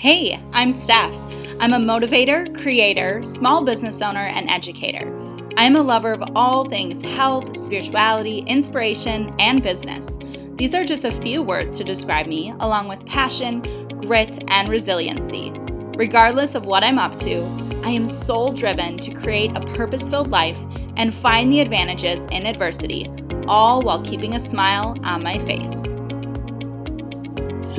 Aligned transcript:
Hey, 0.00 0.42
I'm 0.54 0.72
Steph. 0.72 1.12
I'm 1.60 1.74
a 1.74 1.78
motivator, 1.78 2.58
creator, 2.62 3.22
small 3.26 3.62
business 3.66 4.00
owner, 4.00 4.24
and 4.24 4.48
educator. 4.48 5.06
I'm 5.58 5.76
a 5.76 5.82
lover 5.82 6.14
of 6.14 6.22
all 6.34 6.66
things 6.66 7.02
health, 7.02 7.54
spirituality, 7.58 8.38
inspiration, 8.46 9.34
and 9.38 9.62
business. 9.62 10.06
These 10.56 10.72
are 10.72 10.86
just 10.86 11.04
a 11.04 11.20
few 11.20 11.42
words 11.42 11.76
to 11.76 11.84
describe 11.84 12.28
me, 12.28 12.54
along 12.60 12.88
with 12.88 13.04
passion, 13.04 13.60
grit, 13.98 14.42
and 14.48 14.70
resiliency. 14.70 15.52
Regardless 15.98 16.54
of 16.54 16.64
what 16.64 16.82
I'm 16.82 16.98
up 16.98 17.18
to, 17.18 17.42
I 17.84 17.90
am 17.90 18.08
soul 18.08 18.54
driven 18.54 18.96
to 18.96 19.12
create 19.12 19.54
a 19.54 19.60
purpose 19.74 20.08
filled 20.08 20.30
life 20.30 20.56
and 20.96 21.14
find 21.14 21.52
the 21.52 21.60
advantages 21.60 22.22
in 22.30 22.46
adversity, 22.46 23.06
all 23.46 23.82
while 23.82 24.02
keeping 24.02 24.34
a 24.34 24.40
smile 24.40 24.96
on 25.04 25.22
my 25.22 25.36
face. 25.40 25.99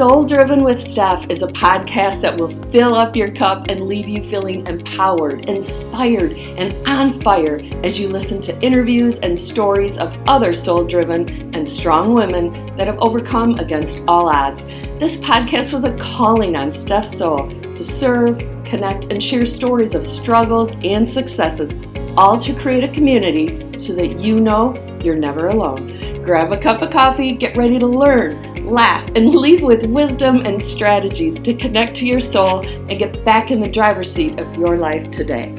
Soul 0.02 0.26
Driven 0.26 0.64
with 0.64 0.82
Steph 0.82 1.30
is 1.30 1.44
a 1.44 1.48
podcast 1.48 2.22
that 2.22 2.36
will 2.36 2.60
fill 2.72 2.96
up 2.96 3.16
your 3.16 3.30
cup 3.30 3.68
and 3.68 3.86
leave 3.86 4.10
you 4.10 4.28
feeling 4.32 4.66
empowered, 4.66 5.48
inspired, 5.48 6.32
and 6.32 6.76
on 6.88 7.22
fire 7.22 7.62
as 7.84 8.00
you 8.00 8.08
listen 8.08 8.42
to 8.42 8.60
interviews 8.62 9.20
and 9.20 9.40
stories 9.40 10.00
of 10.00 10.18
other 10.28 10.56
soul 10.56 10.86
driven 10.86 11.54
and 11.56 11.70
strong 11.70 12.16
women 12.16 12.52
that 12.78 12.88
have 12.88 12.98
overcome 12.98 13.60
against 13.60 14.00
all 14.08 14.28
odds. 14.28 14.66
This 15.00 15.22
podcast 15.22 15.72
was 15.72 15.84
a 15.84 15.96
calling 16.00 16.56
on 16.56 16.76
Steph's 16.76 17.16
soul 17.16 17.50
to 17.62 17.84
serve, 17.84 18.40
connect, 18.66 19.04
and 19.12 19.24
share 19.24 19.46
stories 19.46 19.94
of 19.94 20.08
struggles 20.08 20.72
and 20.84 21.08
successes, 21.08 21.72
all 22.18 22.40
to 22.40 22.56
create 22.56 22.84
a 22.84 22.92
community 22.92 23.80
so 23.80 23.94
that 23.94 24.20
you 24.20 24.40
know 24.40 24.74
you're 25.04 25.16
never 25.16 25.50
alone. 25.50 26.24
Grab 26.24 26.52
a 26.52 26.58
cup 26.58 26.82
of 26.82 26.90
coffee, 26.90 27.36
get 27.36 27.56
ready 27.56 27.78
to 27.78 27.86
learn 27.86 28.51
laugh, 28.64 29.08
and 29.16 29.30
leave 29.36 29.62
with 29.62 29.86
wisdom 29.86 30.46
and 30.46 30.62
strategies 30.62 31.42
to 31.42 31.54
connect 31.54 31.96
to 31.98 32.06
your 32.06 32.20
soul 32.20 32.66
and 32.66 32.98
get 32.98 33.24
back 33.26 33.52
in 33.52 33.62
the 33.62 33.70
driver's 33.70 34.12
seat 34.12 34.40
of 34.40 34.56
your 34.56 34.78
life 34.78 35.12
today. 35.12 35.56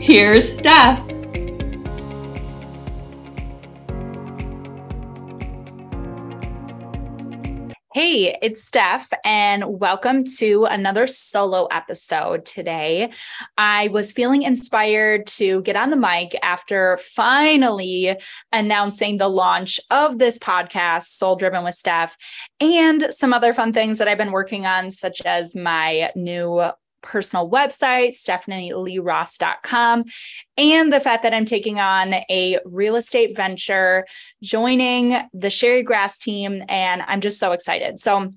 Here's 0.00 0.58
Steph. 0.58 1.13
Hey, 7.94 8.36
it's 8.42 8.64
Steph, 8.64 9.08
and 9.24 9.78
welcome 9.78 10.24
to 10.38 10.64
another 10.64 11.06
solo 11.06 11.66
episode 11.66 12.44
today. 12.44 13.12
I 13.56 13.86
was 13.86 14.10
feeling 14.10 14.42
inspired 14.42 15.28
to 15.28 15.62
get 15.62 15.76
on 15.76 15.90
the 15.90 15.96
mic 15.96 16.34
after 16.42 16.98
finally 17.14 18.16
announcing 18.52 19.18
the 19.18 19.28
launch 19.28 19.78
of 19.92 20.18
this 20.18 20.40
podcast, 20.40 21.04
Soul 21.04 21.36
Driven 21.36 21.62
with 21.62 21.76
Steph, 21.76 22.16
and 22.58 23.06
some 23.10 23.32
other 23.32 23.54
fun 23.54 23.72
things 23.72 23.98
that 23.98 24.08
I've 24.08 24.18
been 24.18 24.32
working 24.32 24.66
on, 24.66 24.90
such 24.90 25.22
as 25.24 25.54
my 25.54 26.10
new 26.16 26.64
personal 27.04 27.48
website, 27.48 28.16
stephanieleeross.com, 28.20 30.04
and 30.56 30.92
the 30.92 31.00
fact 31.00 31.22
that 31.22 31.34
I'm 31.34 31.44
taking 31.44 31.78
on 31.78 32.14
a 32.30 32.58
real 32.64 32.96
estate 32.96 33.36
venture, 33.36 34.06
joining 34.42 35.20
the 35.32 35.50
Sherry 35.50 35.82
Grass 35.82 36.18
team, 36.18 36.64
and 36.68 37.02
I'm 37.02 37.20
just 37.20 37.38
so 37.38 37.52
excited. 37.52 38.00
So, 38.00 38.32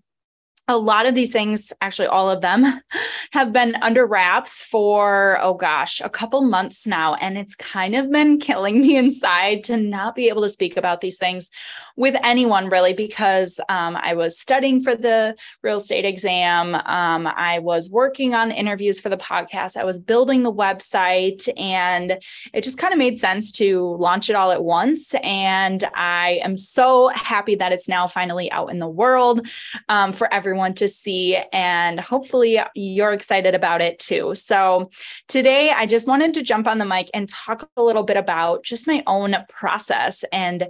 a 0.69 0.77
lot 0.77 1.05
of 1.05 1.15
these 1.15 1.31
things, 1.31 1.71
actually, 1.79 2.07
all 2.07 2.29
of 2.29 2.41
them, 2.41 2.65
have 3.31 3.53
been 3.53 3.75
under 3.81 4.05
wraps 4.05 4.61
for, 4.61 5.39
oh 5.41 5.53
gosh, 5.53 6.01
a 6.01 6.09
couple 6.09 6.41
months 6.41 6.85
now. 6.85 7.13
And 7.15 7.37
it's 7.37 7.55
kind 7.55 7.95
of 7.95 8.11
been 8.11 8.37
killing 8.47 8.81
me 8.81 8.97
inside 8.97 9.63
to 9.65 9.77
not 9.77 10.13
be 10.13 10.27
able 10.27 10.41
to 10.41 10.49
speak 10.49 10.75
about 10.75 10.99
these 10.99 11.17
things 11.17 11.49
with 11.95 12.15
anyone, 12.21 12.69
really, 12.69 12.93
because 12.93 13.59
um, 13.69 13.95
I 13.95 14.13
was 14.13 14.37
studying 14.37 14.83
for 14.83 14.95
the 14.95 15.35
real 15.63 15.77
estate 15.77 16.05
exam. 16.05 16.75
Um, 16.75 17.27
I 17.27 17.59
was 17.59 17.89
working 17.89 18.35
on 18.35 18.52
interviews 18.52 18.99
for 18.99 19.09
the 19.09 19.17
podcast. 19.17 19.77
I 19.77 19.85
was 19.85 19.97
building 19.97 20.43
the 20.43 20.53
website, 20.53 21.47
and 21.57 22.21
it 22.53 22.63
just 22.63 22.77
kind 22.77 22.93
of 22.93 22.99
made 22.99 23.17
sense 23.17 23.52
to 23.53 23.95
launch 23.95 24.29
it 24.29 24.35
all 24.35 24.52
at 24.52 24.63
once. 24.63 25.15
And 25.23 25.86
I 25.95 26.39
am 26.43 26.58
so 26.58 27.08
happy 27.09 27.55
that 27.55 27.71
it's 27.71 27.87
now 27.87 28.05
finally 28.05 28.52
out 28.52 28.67
in 28.67 28.80
the 28.80 28.87
world 28.87 29.47
um, 29.87 30.11
for 30.11 30.31
everyone 30.33 30.56
everyone 30.57 30.73
to 30.73 30.87
see. 30.87 31.37
And 31.53 31.99
hopefully 31.99 32.59
you're 32.73 33.13
excited 33.13 33.53
about 33.53 33.79
it 33.79 33.99
too. 33.99 34.33
So 34.33 34.89
today 35.27 35.69
I 35.69 35.85
just 35.85 36.07
wanted 36.07 36.33
to 36.33 36.41
jump 36.41 36.65
on 36.65 36.79
the 36.79 36.85
mic 36.85 37.11
and 37.13 37.29
talk 37.29 37.69
a 37.77 37.83
little 37.83 38.01
bit 38.01 38.17
about 38.17 38.63
just 38.63 38.87
my 38.87 39.03
own 39.05 39.35
process 39.49 40.25
and 40.31 40.67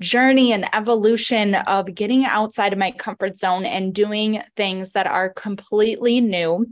journey 0.00 0.52
and 0.52 0.68
evolution 0.74 1.54
of 1.54 1.94
getting 1.94 2.24
outside 2.24 2.72
of 2.72 2.80
my 2.80 2.90
comfort 2.90 3.38
zone 3.38 3.64
and 3.64 3.94
doing 3.94 4.42
things 4.56 4.90
that 4.92 5.06
are 5.06 5.28
completely 5.28 6.20
new 6.20 6.66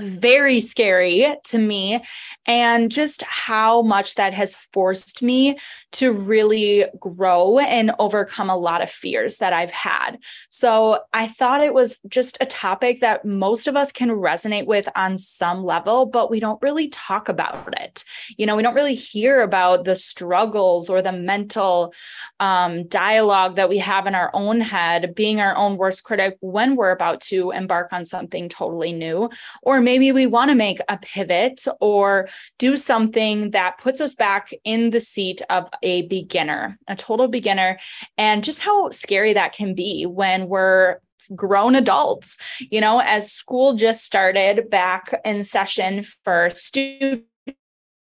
very 0.00 0.60
scary 0.60 1.34
to 1.44 1.58
me 1.58 2.02
and 2.46 2.90
just 2.90 3.22
how 3.22 3.82
much 3.82 4.16
that 4.16 4.34
has 4.34 4.54
forced 4.72 5.22
me 5.22 5.56
to 5.92 6.12
really 6.12 6.84
grow 6.98 7.58
and 7.60 7.92
overcome 7.98 8.50
a 8.50 8.56
lot 8.56 8.82
of 8.82 8.90
fears 8.90 9.36
that 9.36 9.52
I've 9.52 9.70
had. 9.70 10.18
So 10.50 11.00
I 11.12 11.28
thought 11.28 11.62
it 11.62 11.72
was 11.72 12.00
just 12.08 12.36
a 12.40 12.46
topic 12.46 13.00
that 13.00 13.24
most 13.24 13.68
of 13.68 13.76
us 13.76 13.92
can 13.92 14.10
resonate 14.10 14.66
with 14.66 14.88
on 14.96 15.16
some 15.16 15.62
level, 15.62 16.06
but 16.06 16.30
we 16.30 16.40
don't 16.40 16.60
really 16.60 16.88
talk 16.88 17.28
about 17.28 17.72
it. 17.80 18.04
You 18.36 18.46
know, 18.46 18.56
we 18.56 18.62
don't 18.62 18.74
really 18.74 18.96
hear 18.96 19.42
about 19.42 19.84
the 19.84 19.94
struggles 19.94 20.90
or 20.90 21.02
the 21.02 21.12
mental 21.12 21.94
um, 22.40 22.88
dialogue 22.88 23.56
that 23.56 23.68
we 23.68 23.78
have 23.78 24.06
in 24.06 24.16
our 24.16 24.30
own 24.34 24.60
head, 24.60 25.14
being 25.14 25.40
our 25.40 25.56
own 25.56 25.76
worst 25.76 26.02
critic 26.02 26.36
when 26.40 26.74
we're 26.74 26.90
about 26.90 27.20
to 27.20 27.52
embark 27.52 27.92
on 27.92 28.04
something 28.04 28.48
totally 28.48 28.92
new 28.92 29.30
or 29.62 29.83
maybe 29.84 30.12
we 30.12 30.26
want 30.26 30.50
to 30.50 30.54
make 30.54 30.78
a 30.88 30.98
pivot 30.98 31.64
or 31.80 32.28
do 32.58 32.76
something 32.76 33.52
that 33.52 33.78
puts 33.78 34.00
us 34.00 34.14
back 34.14 34.50
in 34.64 34.90
the 34.90 35.00
seat 35.00 35.42
of 35.50 35.68
a 35.82 36.02
beginner, 36.08 36.78
a 36.88 36.96
total 36.96 37.28
beginner, 37.28 37.78
and 38.18 38.42
just 38.42 38.60
how 38.60 38.90
scary 38.90 39.34
that 39.34 39.52
can 39.52 39.74
be 39.74 40.06
when 40.06 40.48
we're 40.48 40.98
grown 41.34 41.74
adults. 41.74 42.36
You 42.58 42.80
know, 42.80 43.00
as 43.00 43.32
school 43.32 43.74
just 43.74 44.04
started 44.04 44.70
back 44.70 45.20
in 45.24 45.42
session 45.42 46.04
for 46.24 46.50
students, 46.50 47.26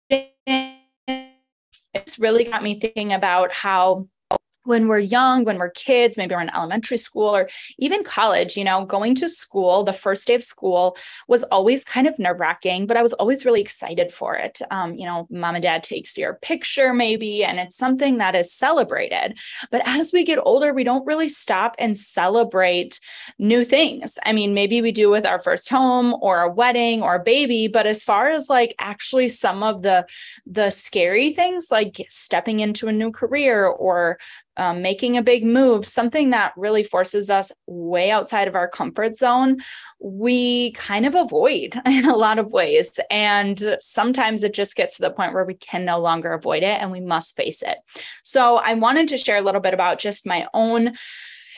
it's 0.09 2.19
really 2.19 2.43
got 2.43 2.63
me 2.63 2.79
thinking 2.79 3.13
about 3.13 3.51
how 3.51 4.07
when 4.65 4.87
we're 4.87 4.99
young, 4.99 5.45
when 5.45 5.57
we're 5.57 5.69
kids, 5.69 6.17
maybe 6.17 6.35
we're 6.35 6.41
in 6.41 6.55
elementary 6.55 6.97
school 6.97 7.35
or 7.35 7.49
even 7.77 8.03
college, 8.03 8.57
you 8.57 8.63
know, 8.63 8.85
going 8.85 9.15
to 9.15 9.29
school, 9.29 9.83
the 9.83 9.93
first 9.93 10.27
day 10.27 10.35
of 10.35 10.43
school 10.43 10.97
was 11.27 11.43
always 11.43 11.83
kind 11.83 12.07
of 12.07 12.19
nerve 12.19 12.39
wracking, 12.39 12.87
but 12.87 12.97
I 12.97 13.01
was 13.01 13.13
always 13.13 13.45
really 13.45 13.61
excited 13.61 14.11
for 14.11 14.35
it. 14.35 14.61
Um, 14.71 14.95
you 14.95 15.05
know, 15.05 15.27
mom 15.29 15.55
and 15.55 15.63
dad 15.63 15.83
takes 15.83 16.17
your 16.17 16.35
picture 16.35 16.93
maybe, 16.93 17.43
and 17.43 17.59
it's 17.59 17.77
something 17.77 18.17
that 18.17 18.35
is 18.35 18.51
celebrated. 18.51 19.37
But 19.71 19.81
as 19.85 20.11
we 20.11 20.23
get 20.23 20.39
older, 20.43 20.73
we 20.73 20.83
don't 20.83 21.05
really 21.05 21.29
stop 21.29 21.75
and 21.79 21.97
celebrate 21.97 22.99
new 23.39 23.63
things. 23.63 24.17
I 24.25 24.33
mean, 24.33 24.53
maybe 24.53 24.81
we 24.81 24.91
do 24.91 25.09
with 25.09 25.25
our 25.25 25.39
first 25.39 25.69
home 25.69 26.15
or 26.21 26.41
a 26.41 26.51
wedding 26.51 27.01
or 27.01 27.15
a 27.15 27.23
baby, 27.23 27.67
but 27.67 27.85
as 27.85 28.03
far 28.03 28.29
as 28.29 28.49
like 28.49 28.75
actually 28.79 29.29
some 29.29 29.63
of 29.63 29.81
the 29.81 30.05
the 30.45 30.71
scary 30.71 31.33
things 31.33 31.67
like 31.69 32.05
stepping 32.09 32.59
into 32.59 32.87
a 32.87 32.91
new 32.91 33.11
career 33.11 33.65
or 33.65 34.17
um, 34.57 34.81
making 34.81 35.17
a 35.17 35.21
big 35.21 35.45
move, 35.45 35.85
something 35.85 36.29
that 36.29 36.53
really 36.55 36.83
forces 36.83 37.29
us 37.29 37.51
way 37.67 38.11
outside 38.11 38.47
of 38.47 38.55
our 38.55 38.67
comfort 38.67 39.17
zone, 39.17 39.57
we 39.99 40.71
kind 40.71 41.05
of 41.05 41.15
avoid 41.15 41.79
in 41.85 42.05
a 42.05 42.15
lot 42.15 42.39
of 42.39 42.51
ways. 42.51 42.99
And 43.09 43.77
sometimes 43.81 44.43
it 44.43 44.53
just 44.53 44.75
gets 44.75 44.95
to 44.95 45.01
the 45.01 45.11
point 45.11 45.33
where 45.33 45.45
we 45.45 45.55
can 45.55 45.85
no 45.85 45.99
longer 45.99 46.33
avoid 46.33 46.63
it 46.63 46.81
and 46.81 46.91
we 46.91 47.01
must 47.01 47.35
face 47.35 47.61
it. 47.61 47.77
So 48.23 48.57
I 48.57 48.73
wanted 48.73 49.07
to 49.09 49.17
share 49.17 49.37
a 49.37 49.41
little 49.41 49.61
bit 49.61 49.73
about 49.73 49.99
just 49.99 50.25
my 50.25 50.47
own 50.53 50.93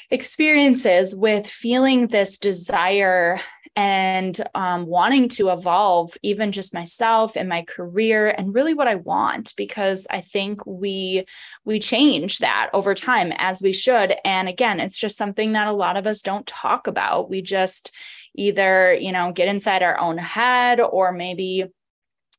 experiences 0.09 1.15
with 1.15 1.47
feeling 1.47 2.07
this 2.07 2.37
desire 2.37 3.39
and 3.77 4.41
um, 4.55 4.87
wanting 4.87 5.29
to 5.29 5.51
evolve 5.51 6.17
even 6.23 6.51
just 6.51 6.73
myself 6.73 7.37
and 7.37 7.47
my 7.47 7.61
career 7.61 8.27
and 8.27 8.53
really 8.53 8.73
what 8.73 8.87
i 8.87 8.95
want 8.95 9.53
because 9.55 10.07
i 10.09 10.19
think 10.19 10.65
we 10.65 11.23
we 11.63 11.79
change 11.79 12.39
that 12.39 12.69
over 12.73 12.93
time 12.95 13.31
as 13.37 13.61
we 13.61 13.71
should. 13.71 14.15
And 14.25 14.49
again 14.49 14.79
it's 14.79 14.97
just 14.97 15.17
something 15.17 15.51
that 15.51 15.67
a 15.67 15.73
lot 15.73 15.97
of 15.97 16.07
us 16.07 16.21
don't 16.21 16.47
talk 16.47 16.87
about. 16.87 17.29
We 17.29 17.41
just 17.41 17.91
either 18.35 18.93
you 18.93 19.11
know 19.11 19.31
get 19.31 19.47
inside 19.47 19.83
our 19.83 19.99
own 19.99 20.17
head 20.17 20.79
or 20.79 21.11
maybe 21.11 21.65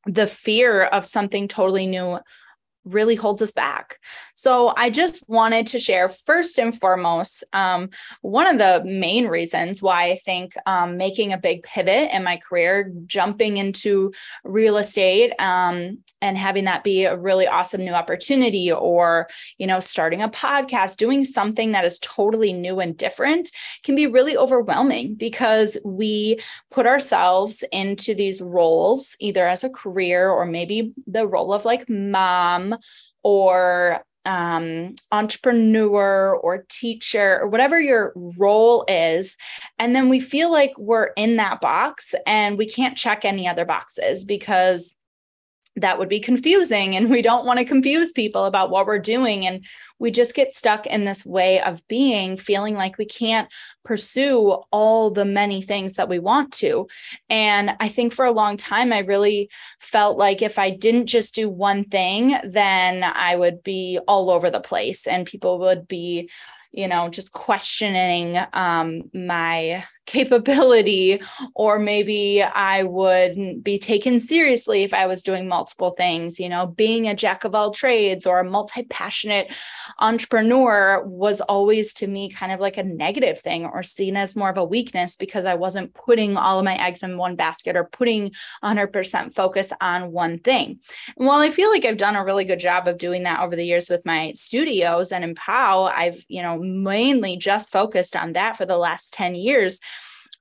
the 0.07 0.27
fear 0.27 0.83
of 0.83 1.07
something 1.07 1.49
totally 1.49 1.87
new 1.87 2.19
really 2.89 3.15
holds 3.15 3.43
us 3.43 3.53
back. 3.53 3.99
So 4.35 4.73
I 4.77 4.91
just 4.91 5.29
wanted 5.29 5.67
to 5.69 5.79
share 5.79 6.09
first 6.09 6.59
and 6.59 6.79
foremost 6.79 7.45
um, 7.53 7.91
one 8.23 8.47
of 8.47 8.59
the 8.59 8.83
main 8.89 9.27
reasons 9.27 9.83
why 9.83 10.11
I 10.11 10.15
think 10.17 10.55
um, 10.67 10.97
making 10.97 11.33
a 11.33 11.39
big 11.39 11.63
pivot 11.63 12.11
in 12.13 12.25
my 12.25 12.37
career, 12.37 12.93
jumping 13.07 13.57
into 13.57 14.13
real 14.45 14.77
estate 14.77 15.33
um, 15.39 15.99
and 16.21 16.37
having 16.37 16.65
that 16.65 16.85
be 16.85 17.05
a 17.05 17.17
really 17.17 17.47
awesome 17.47 17.85
new 17.85 17.93
opportunity, 17.93 18.73
or 18.73 19.29
you 19.59 19.67
know 19.67 19.81
starting 19.81 20.23
a 20.23 20.29
podcast, 20.29 20.97
doing 20.97 21.25
something 21.25 21.73
that 21.73 21.85
is 21.85 21.99
totally 22.01 22.53
new 22.53 22.81
and 22.81 22.97
different, 22.97 23.51
can 23.83 23.95
be 23.95 24.07
really 24.07 24.37
overwhelming 24.37 25.15
because 25.15 25.77
we 25.85 26.39
put 26.71 26.87
ourselves 26.87 27.65
into 27.73 28.15
these 28.15 28.41
roles 28.41 29.17
either 29.21 29.47
as 29.47 29.65
a 29.65 29.71
career 29.71 30.31
or 30.31 30.45
maybe 30.47 30.93
the 31.07 31.27
role 31.27 31.53
of 31.53 31.65
like 31.65 31.89
mom 31.89 32.77
or 33.23 34.05
um, 34.25 34.95
entrepreneur 35.11 36.37
or 36.37 36.67
teacher 36.69 37.41
or 37.41 37.49
whatever 37.49 37.81
your 37.81 38.13
role 38.15 38.85
is. 38.87 39.37
And 39.79 39.97
then 39.97 40.11
we 40.11 40.21
feel 40.21 40.53
like 40.53 40.73
we're 40.77 41.11
in 41.17 41.37
that 41.37 41.63
box 41.63 42.15
and 42.27 42.59
we 42.59 42.67
can't 42.67 42.97
check 42.97 43.25
any 43.25 43.49
other 43.49 43.65
boxes 43.65 44.27
because 44.27 44.95
that 45.81 45.99
would 45.99 46.09
be 46.09 46.21
confusing 46.21 46.97
and 46.97 47.11
we 47.11 47.23
don't 47.23 47.47
want 47.47 47.59
to 47.59 47.65
confuse 47.65 48.13
people 48.13 48.45
about 48.45 48.71
what 48.71 48.87
we're 48.87 48.99
doing 48.99 49.47
and 49.47 49.65
we 49.99 50.11
just 50.11 50.35
get 50.35 50.55
stuck 50.55 50.87
in 50.87 51.05
this 51.05 51.25
way 51.25 51.61
of 51.61 51.87
being 51.89 52.37
feeling 52.37 52.75
like 52.75 52.99
we 52.99 53.05
can't 53.05 53.49
pursue 53.85 54.51
all 54.71 55.11
the 55.11 55.25
many 55.25 55.63
things 55.63 55.95
that 55.95 56.09
we 56.09 56.19
want 56.19 56.53
to. 56.53 56.87
And 57.29 57.77
i 57.81 57.89
think 57.89 58.13
for 58.13 58.25
a 58.25 58.33
long 58.33 58.57
time 58.57 58.93
i 58.93 59.01
really 59.01 59.51
felt 59.79 60.19
like 60.19 60.43
if 60.43 60.59
i 60.59 60.71
didn't 60.71 61.07
just 61.07 61.35
do 61.35 61.49
one 61.49 61.85
thing 61.85 62.39
then 62.45 63.05
i 63.05 63.35
would 63.35 63.63
be 63.63 63.99
all 64.07 64.31
over 64.31 64.51
the 64.51 64.61
place 64.61 65.07
and 65.07 65.27
people 65.27 65.59
would 65.59 65.89
be 65.89 66.31
you 66.73 66.89
know 66.89 67.09
just 67.09 67.33
questioning 67.33 68.39
um, 68.53 69.11
my 69.15 69.85
capability 70.09 71.21
or 71.55 71.79
maybe 71.79 72.43
i 72.43 72.83
wouldn't 72.83 73.63
be 73.63 73.79
taken 73.79 74.19
seriously 74.19 74.83
if 74.83 74.95
i 74.95 75.07
was 75.07 75.23
doing 75.23 75.47
multiple 75.47 75.91
things 75.91 76.41
you 76.41 76.49
know? 76.49 76.67
Being 76.67 77.09
a 77.09 77.15
jack 77.15 77.45
of 77.45 77.55
all 77.55 77.71
trades 77.73 78.27
or 78.27 78.41
a 78.41 78.45
multi-passionate 78.45 79.53
entrepreneur 79.99 81.03
was 81.05 81.41
always 81.43 81.93
to 81.95 82.07
me 82.07 82.31
kind 82.31 82.53
of 82.53 82.61
like 82.61 82.77
a 82.77 82.83
negative 82.83 83.41
thing 83.41 83.67
or 83.67 83.83
seen 83.83 84.17
as 84.17 84.37
more 84.37 84.51
of 84.51 84.57
a 84.57 84.65
weakness 84.65 85.17
because 85.17 85.45
i 85.45 85.55
wasn't 85.55 85.93
putting 85.95 86.37
all 86.37 86.59
of 86.59 86.65
my 86.65 86.75
eggs 86.75 87.03
in 87.03 87.19
one 87.19 87.37
basket 87.37 87.77
or 87.77 87.85
putting 87.85 88.31
100% 88.63 89.35
focus 89.35 89.73
on 89.81 90.13
one 90.13 90.39
thing. 90.39 90.81
And 91.17 91.27
while 91.27 91.41
i 91.41 91.51
feel 91.51 91.71
like 91.71 91.85
i've 91.85 91.97
done 91.97 92.17
a 92.17 92.25
really 92.25 92.45
good 92.45 92.61
job 92.61 92.89
of 92.89 92.99
doing 92.99 93.25
that 93.25 93.41
over 93.41 93.57
the 93.57 93.65
years 93.65 93.91
with 93.91 94.05
my 94.07 94.33
studios 94.35 95.13
and 95.13 95.25
in 95.25 95.35
POW 95.35 95.85
i've 95.85 96.25
you 96.29 96.43
know 96.43 96.59
mainly 96.59 97.37
just 97.37 97.73
focused 97.73 98.17
on 98.17 98.33
that 98.33 98.57
for 98.57 98.67
the 98.67 98.79
last 98.79 99.13
10 99.15 99.35
years 99.35 99.81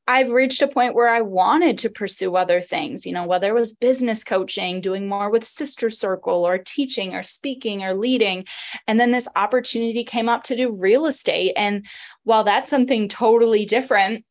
I've 0.08 0.30
reached 0.30 0.62
a 0.62 0.68
point 0.68 0.96
where 0.96 1.10
I 1.10 1.22
wanted 1.22 1.78
to 1.80 1.90
pursue 1.90 2.36
other 2.36 2.62
things, 2.62 3.06
you 3.06 3.12
know, 3.12 3.26
whether 3.26 3.50
it 3.50 3.60
was 3.60 3.74
business 3.74 4.24
coaching, 4.24 4.80
doing 4.80 5.08
more 5.08 5.30
with 5.30 5.46
Sister 5.46 5.90
Circle, 5.90 6.48
or 6.48 6.58
teaching, 6.58 7.14
or 7.14 7.24
speaking, 7.24 7.84
or 7.84 7.94
leading. 7.94 8.46
And 8.88 9.00
then 9.00 9.12
this 9.12 9.28
opportunity 9.36 10.04
came 10.04 10.30
up 10.30 10.44
to 10.44 10.56
do 10.56 10.72
real 10.72 11.06
estate. 11.06 11.54
And 11.58 11.86
while 12.24 12.46
that's 12.46 12.70
something 12.70 13.10
totally 13.10 13.66
different, 13.66 14.24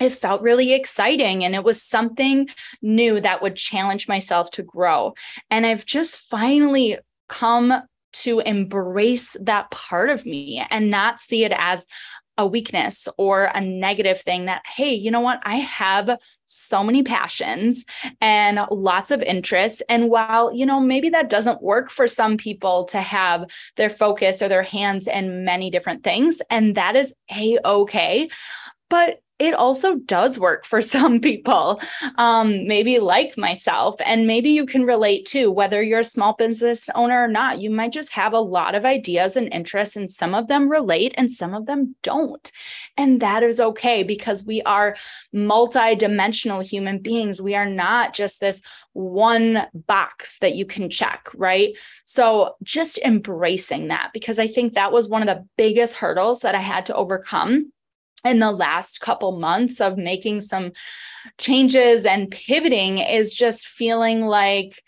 it 0.00 0.10
felt 0.10 0.42
really 0.42 0.72
exciting 0.72 1.44
and 1.44 1.54
it 1.54 1.62
was 1.62 1.80
something 1.80 2.48
new 2.80 3.20
that 3.20 3.40
would 3.40 3.54
challenge 3.54 4.08
myself 4.08 4.50
to 4.52 4.62
grow. 4.62 5.14
And 5.50 5.64
I've 5.64 5.86
just 5.86 6.16
finally 6.16 6.98
come 7.28 7.82
to 8.12 8.40
embrace 8.40 9.36
that 9.40 9.70
part 9.70 10.10
of 10.10 10.26
me 10.26 10.64
and 10.70 10.90
not 10.90 11.18
see 11.18 11.44
it 11.44 11.52
as 11.56 11.86
a 12.38 12.46
weakness 12.46 13.08
or 13.18 13.50
a 13.54 13.60
negative 13.60 14.20
thing 14.20 14.46
that, 14.46 14.62
hey, 14.66 14.94
you 14.94 15.10
know 15.10 15.20
what? 15.20 15.40
I 15.44 15.56
have 15.56 16.18
so 16.46 16.82
many 16.82 17.02
passions 17.02 17.84
and 18.20 18.60
lots 18.70 19.10
of 19.10 19.22
interests. 19.22 19.82
And 19.88 20.08
while, 20.08 20.54
you 20.54 20.66
know, 20.66 20.80
maybe 20.80 21.10
that 21.10 21.30
doesn't 21.30 21.62
work 21.62 21.90
for 21.90 22.06
some 22.06 22.36
people 22.36 22.84
to 22.86 23.00
have 23.00 23.50
their 23.76 23.90
focus 23.90 24.42
or 24.42 24.48
their 24.48 24.62
hands 24.62 25.06
in 25.06 25.44
many 25.44 25.70
different 25.70 26.04
things, 26.04 26.40
and 26.50 26.74
that 26.74 26.96
is 26.96 27.14
a 27.30 27.58
okay. 27.64 28.28
But 28.88 29.20
it 29.42 29.54
also 29.54 29.96
does 29.96 30.38
work 30.38 30.64
for 30.64 30.80
some 30.94 31.20
people, 31.20 31.80
um, 32.16 32.68
maybe 32.68 33.00
like 33.00 33.36
myself. 33.36 33.96
And 34.06 34.28
maybe 34.28 34.50
you 34.50 34.64
can 34.64 34.84
relate 34.84 35.26
too, 35.26 35.50
whether 35.50 35.82
you're 35.82 36.00
a 36.00 36.04
small 36.04 36.34
business 36.34 36.88
owner 36.94 37.24
or 37.24 37.28
not. 37.28 37.60
You 37.60 37.68
might 37.68 37.92
just 37.92 38.12
have 38.12 38.32
a 38.32 38.38
lot 38.38 38.76
of 38.76 38.84
ideas 38.84 39.36
and 39.36 39.52
interests, 39.52 39.96
and 39.96 40.10
some 40.10 40.34
of 40.34 40.46
them 40.46 40.70
relate 40.70 41.12
and 41.16 41.30
some 41.30 41.54
of 41.54 41.66
them 41.66 41.96
don't. 42.02 42.52
And 42.96 43.20
that 43.20 43.42
is 43.42 43.58
okay 43.58 44.04
because 44.04 44.44
we 44.44 44.62
are 44.62 44.96
multi-dimensional 45.32 46.60
human 46.60 47.00
beings. 47.00 47.42
We 47.42 47.56
are 47.56 47.66
not 47.66 48.14
just 48.14 48.38
this 48.38 48.62
one 48.92 49.66
box 49.74 50.38
that 50.38 50.54
you 50.54 50.66
can 50.66 50.88
check, 50.88 51.28
right? 51.34 51.76
So 52.04 52.54
just 52.62 52.98
embracing 52.98 53.88
that 53.88 54.10
because 54.12 54.38
I 54.38 54.46
think 54.46 54.74
that 54.74 54.92
was 54.92 55.08
one 55.08 55.26
of 55.26 55.26
the 55.26 55.44
biggest 55.56 55.94
hurdles 55.94 56.42
that 56.42 56.54
I 56.54 56.60
had 56.60 56.86
to 56.86 56.94
overcome 56.94 57.72
in 58.24 58.38
the 58.38 58.52
last 58.52 59.00
couple 59.00 59.38
months 59.38 59.80
of 59.80 59.98
making 59.98 60.40
some 60.40 60.72
changes 61.38 62.06
and 62.06 62.30
pivoting 62.30 62.98
is 62.98 63.34
just 63.34 63.66
feeling 63.66 64.22
like 64.22 64.80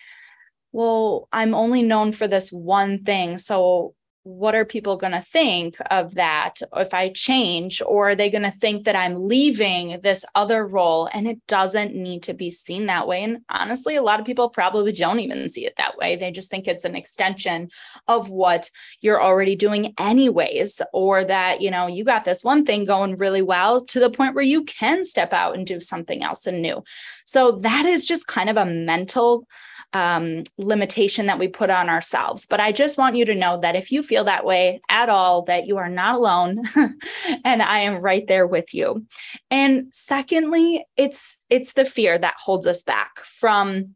well 0.72 1.28
i'm 1.32 1.54
only 1.54 1.82
known 1.82 2.12
for 2.12 2.28
this 2.28 2.50
one 2.50 3.02
thing. 3.04 3.38
So 3.38 3.94
what 4.24 4.54
are 4.54 4.64
people 4.64 4.96
going 4.96 5.12
to 5.12 5.20
think 5.20 5.76
of 5.90 6.14
that 6.14 6.60
if 6.74 6.94
I 6.94 7.10
change? 7.10 7.82
Or 7.86 8.10
are 8.10 8.14
they 8.14 8.30
going 8.30 8.42
to 8.42 8.50
think 8.50 8.84
that 8.84 8.96
I'm 8.96 9.28
leaving 9.28 10.00
this 10.02 10.24
other 10.34 10.66
role? 10.66 11.10
And 11.12 11.28
it 11.28 11.46
doesn't 11.46 11.94
need 11.94 12.22
to 12.24 12.34
be 12.34 12.50
seen 12.50 12.86
that 12.86 13.06
way. 13.06 13.22
And 13.22 13.40
honestly, 13.50 13.96
a 13.96 14.02
lot 14.02 14.20
of 14.20 14.26
people 14.26 14.48
probably 14.48 14.92
don't 14.92 15.20
even 15.20 15.50
see 15.50 15.66
it 15.66 15.74
that 15.76 15.98
way. 15.98 16.16
They 16.16 16.30
just 16.30 16.50
think 16.50 16.66
it's 16.66 16.86
an 16.86 16.96
extension 16.96 17.68
of 18.08 18.30
what 18.30 18.70
you're 19.00 19.22
already 19.22 19.56
doing, 19.56 19.92
anyways, 19.98 20.80
or 20.94 21.24
that, 21.24 21.60
you 21.60 21.70
know, 21.70 21.86
you 21.86 22.02
got 22.02 22.24
this 22.24 22.42
one 22.42 22.64
thing 22.64 22.86
going 22.86 23.16
really 23.16 23.42
well 23.42 23.84
to 23.84 24.00
the 24.00 24.10
point 24.10 24.34
where 24.34 24.42
you 24.42 24.64
can 24.64 25.04
step 25.04 25.34
out 25.34 25.54
and 25.54 25.66
do 25.66 25.80
something 25.80 26.22
else 26.22 26.46
and 26.46 26.62
new. 26.62 26.82
So 27.26 27.52
that 27.58 27.84
is 27.84 28.06
just 28.06 28.26
kind 28.26 28.48
of 28.48 28.56
a 28.56 28.64
mental 28.64 29.46
um, 29.94 30.42
limitation 30.58 31.26
that 31.26 31.38
we 31.38 31.48
put 31.48 31.70
on 31.70 31.88
ourselves. 31.88 32.46
But 32.46 32.60
I 32.60 32.72
just 32.72 32.98
want 32.98 33.16
you 33.16 33.24
to 33.24 33.34
know 33.34 33.60
that 33.60 33.76
if 33.76 33.90
you 33.90 34.02
feel 34.02 34.24
that 34.24 34.44
way 34.44 34.80
at 34.90 35.08
all, 35.08 35.42
that 35.42 35.66
you 35.66 35.78
are 35.78 35.88
not 35.88 36.16
alone, 36.16 36.62
and 37.44 37.62
I 37.62 37.80
am 37.80 38.02
right 38.02 38.26
there 38.26 38.46
with 38.46 38.74
you. 38.74 39.06
And 39.50 39.86
secondly, 39.92 40.84
it's 40.96 41.36
it's 41.48 41.72
the 41.72 41.84
fear 41.84 42.18
that 42.18 42.34
holds 42.38 42.66
us 42.66 42.82
back 42.82 43.20
from 43.20 43.94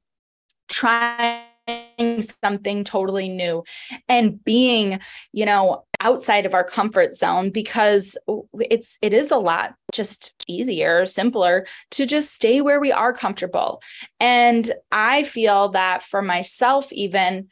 trying 0.68 1.42
something 2.42 2.84
totally 2.84 3.28
new 3.28 3.64
and 4.08 4.42
being 4.44 4.98
you 5.32 5.44
know 5.44 5.84
outside 6.00 6.46
of 6.46 6.54
our 6.54 6.64
comfort 6.64 7.14
zone 7.14 7.50
because 7.50 8.16
it's 8.54 8.98
it 9.02 9.12
is 9.12 9.30
a 9.30 9.36
lot 9.36 9.74
just 9.92 10.44
easier 10.46 11.04
simpler 11.04 11.66
to 11.90 12.06
just 12.06 12.32
stay 12.32 12.60
where 12.60 12.80
we 12.80 12.92
are 12.92 13.12
comfortable. 13.12 13.82
And 14.20 14.70
i 14.92 15.24
feel 15.24 15.70
that 15.70 16.02
for 16.02 16.22
myself 16.22 16.92
even 16.92 17.48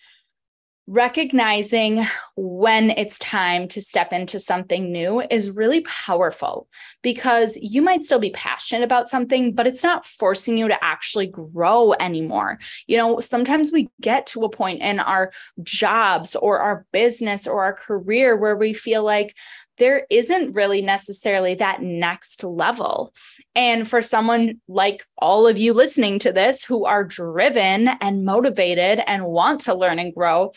recognizing 0.86 2.06
when 2.36 2.90
it's 2.90 3.18
time 3.18 3.66
to 3.66 3.82
step 3.82 4.12
into 4.12 4.38
something 4.38 4.92
new 4.92 5.20
is 5.30 5.50
really 5.50 5.80
powerful 5.80 6.68
because 7.02 7.58
you 7.60 7.82
might 7.82 8.04
still 8.04 8.20
be 8.20 8.30
passionate 8.30 8.84
about 8.84 9.08
something, 9.08 9.52
but 9.52 9.66
it's 9.66 9.82
not 9.82 10.06
forcing 10.06 10.56
you 10.56 10.68
to 10.68 10.84
actually 10.84 11.26
grow 11.26 11.92
anymore. 11.94 12.58
You 12.86 12.98
know, 12.98 13.18
sometimes 13.18 13.72
we 13.72 13.88
get 14.00 14.28
to 14.28 14.44
a 14.44 14.48
point 14.48 14.80
in 14.80 15.00
our 15.00 15.32
jobs 15.62 16.36
or 16.36 16.60
our 16.60 16.86
business 16.92 17.48
or 17.48 17.64
our 17.64 17.74
career 17.74 18.36
where 18.36 18.56
we 18.56 18.72
feel 18.72 19.02
like 19.02 19.34
there 19.78 20.06
isn't 20.10 20.54
really 20.54 20.82
necessarily 20.82 21.54
that 21.54 21.82
next 21.82 22.42
level. 22.44 23.12
And 23.54 23.88
for 23.88 24.00
someone 24.00 24.60
like 24.68 25.04
all 25.18 25.46
of 25.46 25.58
you 25.58 25.72
listening 25.72 26.18
to 26.20 26.32
this 26.32 26.64
who 26.64 26.84
are 26.84 27.04
driven 27.04 27.88
and 27.88 28.24
motivated 28.24 29.02
and 29.06 29.26
want 29.26 29.62
to 29.62 29.74
learn 29.74 29.98
and 29.98 30.14
grow, 30.14 30.52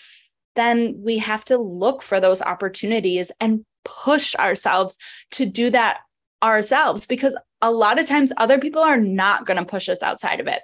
then 0.55 0.95
we 1.03 1.17
have 1.19 1.45
to 1.45 1.57
look 1.57 2.01
for 2.01 2.19
those 2.19 2.41
opportunities 2.41 3.31
and 3.39 3.65
push 3.85 4.35
ourselves 4.35 4.97
to 5.31 5.45
do 5.45 5.69
that 5.69 5.99
ourselves 6.43 7.05
because 7.05 7.35
a 7.61 7.71
lot 7.71 7.99
of 7.99 8.07
times 8.07 8.31
other 8.37 8.57
people 8.57 8.81
are 8.81 8.97
not 8.97 9.45
going 9.45 9.57
to 9.57 9.65
push 9.65 9.89
us 9.89 10.01
outside 10.01 10.39
of 10.39 10.47
it. 10.47 10.61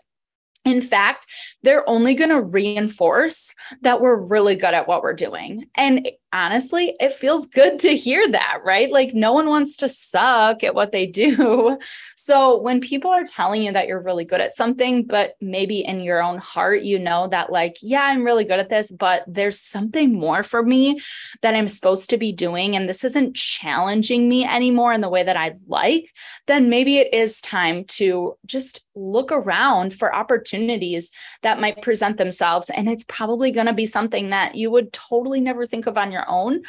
In 0.63 0.81
fact, 0.81 1.27
they're 1.61 1.87
only 1.87 2.15
going 2.15 2.31
to 2.31 2.41
reinforce 2.41 3.53
that 3.81 4.01
we're 4.01 4.15
really 4.15 4.55
good 4.55 4.73
at 4.73 4.87
what 4.87 5.03
we're 5.03 5.13
doing. 5.13 5.65
And 5.75 6.09
honestly, 6.33 6.95
it 6.99 7.13
feels 7.13 7.45
good 7.45 7.79
to 7.79 7.95
hear 7.95 8.27
that, 8.29 8.59
right? 8.63 8.91
Like 8.91 9.13
no 9.13 9.33
one 9.33 9.47
wants 9.47 9.77
to 9.77 9.89
suck 9.89 10.63
at 10.63 10.75
what 10.75 10.91
they 10.91 11.05
do. 11.05 11.79
So 12.17 12.59
when 12.59 12.81
people 12.81 13.11
are 13.11 13.23
telling 13.23 13.61
you 13.61 13.71
that 13.73 13.87
you're 13.87 14.01
really 14.01 14.25
good 14.25 14.41
at 14.41 14.55
something, 14.55 15.05
but 15.05 15.35
maybe 15.39 15.85
in 15.85 15.99
your 15.99 16.23
own 16.23 16.39
heart, 16.39 16.81
you 16.81 16.97
know 16.97 17.27
that, 17.27 17.51
like, 17.51 17.75
yeah, 17.83 18.01
I'm 18.01 18.23
really 18.23 18.45
good 18.45 18.57
at 18.57 18.69
this, 18.69 18.89
but 18.89 19.23
there's 19.27 19.61
something 19.61 20.11
more 20.11 20.41
for 20.41 20.63
me 20.63 20.99
that 21.43 21.53
I'm 21.53 21.67
supposed 21.67 22.09
to 22.09 22.17
be 22.17 22.31
doing. 22.31 22.75
And 22.75 22.89
this 22.89 23.03
isn't 23.03 23.35
challenging 23.35 24.27
me 24.27 24.43
anymore 24.43 24.91
in 24.91 25.01
the 25.01 25.09
way 25.09 25.21
that 25.21 25.37
I'd 25.37 25.59
like, 25.67 26.09
then 26.47 26.71
maybe 26.71 26.97
it 26.97 27.13
is 27.13 27.41
time 27.41 27.83
to 27.89 28.35
just 28.47 28.83
look 28.95 29.31
around 29.31 29.93
for 29.93 30.15
opportunities 30.15 31.11
that 31.43 31.59
might 31.59 31.83
present 31.83 32.17
themselves. 32.17 32.71
And 32.71 32.89
it's 32.89 33.05
probably 33.07 33.51
going 33.51 33.67
to 33.67 33.73
be 33.73 33.85
something 33.85 34.31
that 34.31 34.55
you 34.55 34.71
would 34.71 34.93
totally 34.93 35.41
never 35.41 35.67
think 35.67 35.85
of 35.85 35.97
on 35.97 36.11
your 36.11 36.14
own, 36.27 36.61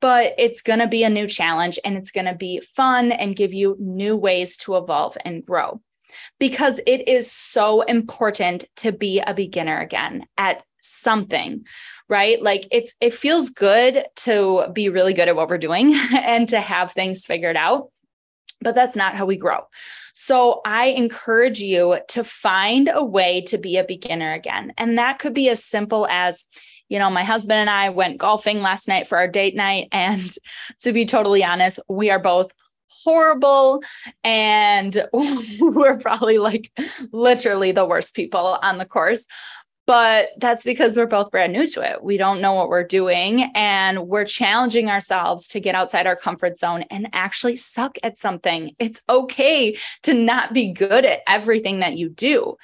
but 0.00 0.34
it's 0.38 0.62
going 0.62 0.78
to 0.78 0.86
be 0.86 1.04
a 1.04 1.10
new 1.10 1.26
challenge 1.26 1.78
and 1.84 1.96
it's 1.96 2.10
going 2.10 2.26
to 2.26 2.34
be 2.34 2.60
fun 2.60 3.12
and 3.12 3.36
give 3.36 3.52
you 3.52 3.76
new 3.78 4.16
ways 4.16 4.56
to 4.58 4.76
evolve 4.76 5.16
and 5.24 5.44
grow. 5.44 5.80
Because 6.38 6.80
it 6.86 7.08
is 7.08 7.30
so 7.30 7.82
important 7.82 8.64
to 8.76 8.92
be 8.92 9.20
a 9.20 9.34
beginner 9.34 9.80
again 9.80 10.26
at 10.38 10.62
something 10.86 11.64
right 12.10 12.42
like 12.42 12.68
it's 12.70 12.92
it 13.00 13.14
feels 13.14 13.48
good 13.48 14.04
to 14.14 14.66
be 14.74 14.90
really 14.90 15.14
good 15.14 15.28
at 15.28 15.34
what 15.34 15.48
we're 15.48 15.56
doing 15.56 15.94
and 16.12 16.50
to 16.50 16.60
have 16.60 16.92
things 16.92 17.24
figured 17.24 17.56
out 17.56 17.88
but 18.64 18.74
that's 18.74 18.96
not 18.96 19.14
how 19.14 19.26
we 19.26 19.36
grow. 19.36 19.60
So 20.14 20.60
I 20.64 20.86
encourage 20.86 21.60
you 21.60 21.98
to 22.08 22.24
find 22.24 22.90
a 22.92 23.04
way 23.04 23.42
to 23.42 23.58
be 23.58 23.76
a 23.76 23.84
beginner 23.84 24.32
again. 24.32 24.72
And 24.76 24.98
that 24.98 25.18
could 25.18 25.34
be 25.34 25.48
as 25.48 25.64
simple 25.64 26.06
as, 26.10 26.46
you 26.88 26.98
know, 26.98 27.10
my 27.10 27.24
husband 27.24 27.58
and 27.58 27.70
I 27.70 27.88
went 27.90 28.18
golfing 28.18 28.62
last 28.62 28.88
night 28.88 29.06
for 29.06 29.18
our 29.18 29.28
date 29.28 29.56
night. 29.56 29.88
And 29.92 30.30
to 30.80 30.92
be 30.92 31.04
totally 31.04 31.44
honest, 31.44 31.80
we 31.88 32.10
are 32.10 32.18
both 32.18 32.52
horrible 32.88 33.82
and 34.22 35.06
we're 35.12 35.98
probably 35.98 36.38
like 36.38 36.70
literally 37.12 37.72
the 37.72 37.84
worst 37.84 38.14
people 38.14 38.58
on 38.62 38.78
the 38.78 38.84
course 38.84 39.26
but 39.86 40.30
that's 40.38 40.64
because 40.64 40.96
we're 40.96 41.06
both 41.06 41.30
brand 41.30 41.52
new 41.52 41.66
to 41.68 41.82
it. 41.82 42.02
We 42.02 42.16
don't 42.16 42.40
know 42.40 42.54
what 42.54 42.68
we're 42.68 42.84
doing 42.84 43.50
and 43.54 44.08
we're 44.08 44.24
challenging 44.24 44.88
ourselves 44.88 45.46
to 45.48 45.60
get 45.60 45.74
outside 45.74 46.06
our 46.06 46.16
comfort 46.16 46.58
zone 46.58 46.84
and 46.90 47.08
actually 47.12 47.56
suck 47.56 47.96
at 48.02 48.18
something. 48.18 48.74
It's 48.78 49.02
okay 49.08 49.76
to 50.04 50.14
not 50.14 50.54
be 50.54 50.72
good 50.72 51.04
at 51.04 51.20
everything 51.28 51.80
that 51.80 51.98
you 51.98 52.08
do. 52.08 52.56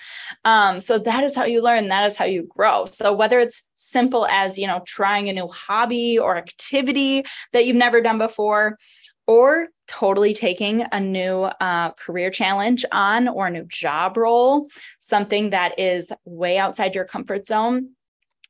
Um, 0.45 0.81
so 0.81 0.99
that 0.99 1.25
is 1.25 1.37
how 1.37 1.45
you 1.45 1.63
learn, 1.63 1.89
that 1.89 2.07
is 2.07 2.17
how 2.17 2.25
you 2.25 2.49
grow. 2.49 2.87
So 2.87 3.13
whether 3.13 3.39
it's 3.39 3.63
simple 3.75 4.27
as, 4.27 4.57
you 4.57 4.67
know, 4.67 4.83
trying 4.87 5.29
a 5.29 5.33
new 5.33 5.49
hobby 5.49 6.19
or 6.19 6.37
activity 6.37 7.25
that 7.53 7.67
you've 7.67 7.77
never 7.77 8.01
done 8.01 8.19
before, 8.19 8.79
or 9.27 9.69
totally 9.87 10.35
taking 10.35 10.85
a 10.93 11.01
new 11.01 11.43
uh, 11.43 11.91
career 11.93 12.31
challenge 12.31 12.85
on 12.93 13.29
or 13.29 13.49
a 13.49 13.51
new 13.51 13.65
job 13.65 14.17
role, 14.17 14.69
something 15.01 15.51
that 15.51 15.79
is 15.79 16.13
way 16.25 16.59
outside 16.59 16.95
your 16.95 17.05
comfort 17.05 17.47
zone. 17.47 17.91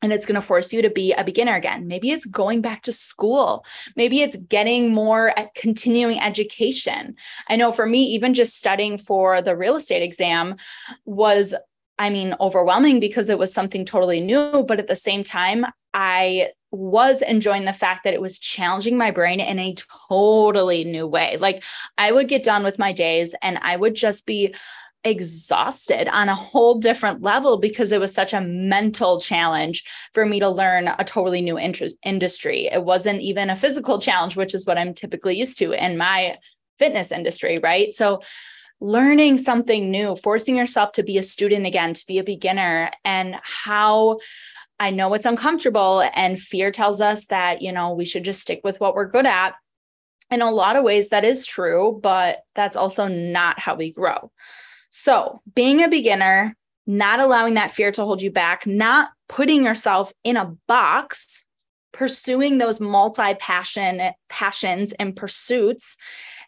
And 0.03 0.13
it's 0.15 0.25
going 0.25 0.37
to 0.37 0.41
force 0.41 0.73
you 0.73 0.81
to 0.81 0.89
be 0.89 1.13
a 1.13 1.25
beginner 1.25 1.55
again. 1.55 1.87
Maybe 1.87 2.11
it's 2.11 2.25
going 2.25 2.63
back 2.63 2.83
to 2.85 2.93
school. 2.93 3.67
Maybe 3.97 4.23
it's 4.23 4.37
getting 4.37 4.95
more 4.95 5.39
at 5.39 5.55
continuing 5.55 6.19
education. 6.21 7.17
I 7.49 7.57
know 7.57 7.71
for 7.71 7.87
me, 7.87 8.05
even 8.05 8.33
just 8.33 8.57
studying 8.57 8.97
for 8.97 9.43
the 9.43 9.55
real 9.57 9.77
estate 9.77 10.03
exam 10.03 10.57
was 11.05 11.55
I 11.99 12.09
mean, 12.09 12.35
overwhelming 12.41 12.99
because 12.99 13.29
it 13.29 13.39
was 13.39 13.53
something 13.53 13.85
totally 13.85 14.23
new. 14.23 14.65
But 14.67 14.79
at 14.79 14.87
the 14.87 14.97
same 14.97 15.23
time, 15.23 15.67
I 15.93 16.49
was 16.71 17.23
enjoying 17.23 17.65
the 17.65 17.73
fact 17.73 18.05
that 18.05 18.15
it 18.15 18.21
was 18.21 18.39
challenging 18.39 18.97
my 18.97 19.11
brain 19.11 19.41
in 19.41 19.59
a 19.59 19.75
totally 20.09 20.85
new 20.85 21.07
way. 21.07 21.37
Like 21.39 21.65
I 21.99 22.13
would 22.13 22.29
get 22.29 22.45
done 22.45 22.63
with 22.63 22.79
my 22.79 22.93
days 22.93 23.35
and 23.43 23.59
I 23.63 23.77
would 23.77 23.95
just 23.95 24.27
be 24.27 24.55
exhausted 25.03 26.09
on 26.09 26.29
a 26.29 26.35
whole 26.35 26.79
different 26.79 27.23
level 27.23 27.59
because 27.59 27.91
it 27.91 28.01
was 28.01 28.15
such 28.15 28.35
a 28.35 28.41
mental 28.41 29.19
challenge 29.21 29.83
for 30.13 30.27
me 30.27 30.39
to 30.41 30.49
learn 30.49 30.89
a 30.89 31.05
totally 31.05 31.41
new 31.41 31.59
industry. 31.59 32.69
It 32.71 32.85
wasn't 32.85 33.23
even 33.23 33.51
a 33.51 33.57
physical 33.57 33.99
challenge, 33.99 34.37
which 34.37 34.55
is 34.55 34.67
what 34.67 34.79
I'm 34.79 34.95
typically 34.95 35.39
used 35.39 35.59
to 35.59 35.73
in 35.73 35.97
my 35.97 36.37
fitness 36.79 37.13
industry, 37.13 37.59
right? 37.59 37.95
So 37.95 38.21
learning 38.81 39.39
something 39.39 39.91
new, 39.91 40.17
forcing 40.17 40.57
yourself 40.57 40.93
to 40.93 41.03
be 41.03 41.19
a 41.19 41.23
student 41.23 41.67
again, 41.67 41.95
to 41.95 42.07
be 42.07 42.19
a 42.19 42.25
beginner, 42.25 42.91
and 43.05 43.37
how 43.43 44.19
I 44.81 44.91
know 44.91 45.15
it's 45.15 45.27
uncomfortable. 45.27 46.03
And 46.15 46.41
fear 46.41 46.73
tells 46.73 47.01
us 47.01 47.27
that, 47.27 47.63
you 47.63 47.71
know, 47.71 47.93
we 47.93 48.05
should 48.05 48.25
just 48.25 48.41
stick 48.41 48.63
with 48.65 48.81
what 48.81 48.95
we're 48.95 49.09
good 49.09 49.27
at. 49.27 49.55
In 50.31 50.43
a 50.43 50.51
lot 50.51 50.77
of 50.77 50.85
ways, 50.85 51.11
that 51.11 51.25
is 51.25 51.47
true, 51.47 52.01
but 52.03 52.41
that's 52.55 52.77
also 52.77 53.07
not 53.07 53.61
how 53.61 53.75
we 53.77 53.93
grow. 53.93 54.33
So, 54.91 55.41
being 55.55 55.83
a 55.83 55.89
beginner, 55.89 56.57
not 56.87 57.21
allowing 57.21 57.55
that 57.55 57.73
fear 57.73 57.93
to 57.93 58.05
hold 58.05 58.23
you 58.23 58.31
back, 58.31 58.67
not 58.67 59.11
putting 59.29 59.65
yourself 59.65 60.13
in 60.25 60.37
a 60.37 60.57
box, 60.67 61.45
pursuing 61.93 62.59
those 62.59 62.81
multi 62.81 63.35
passion 63.35 64.13
passions 64.29 64.93
and 64.95 65.15
pursuits 65.15 65.97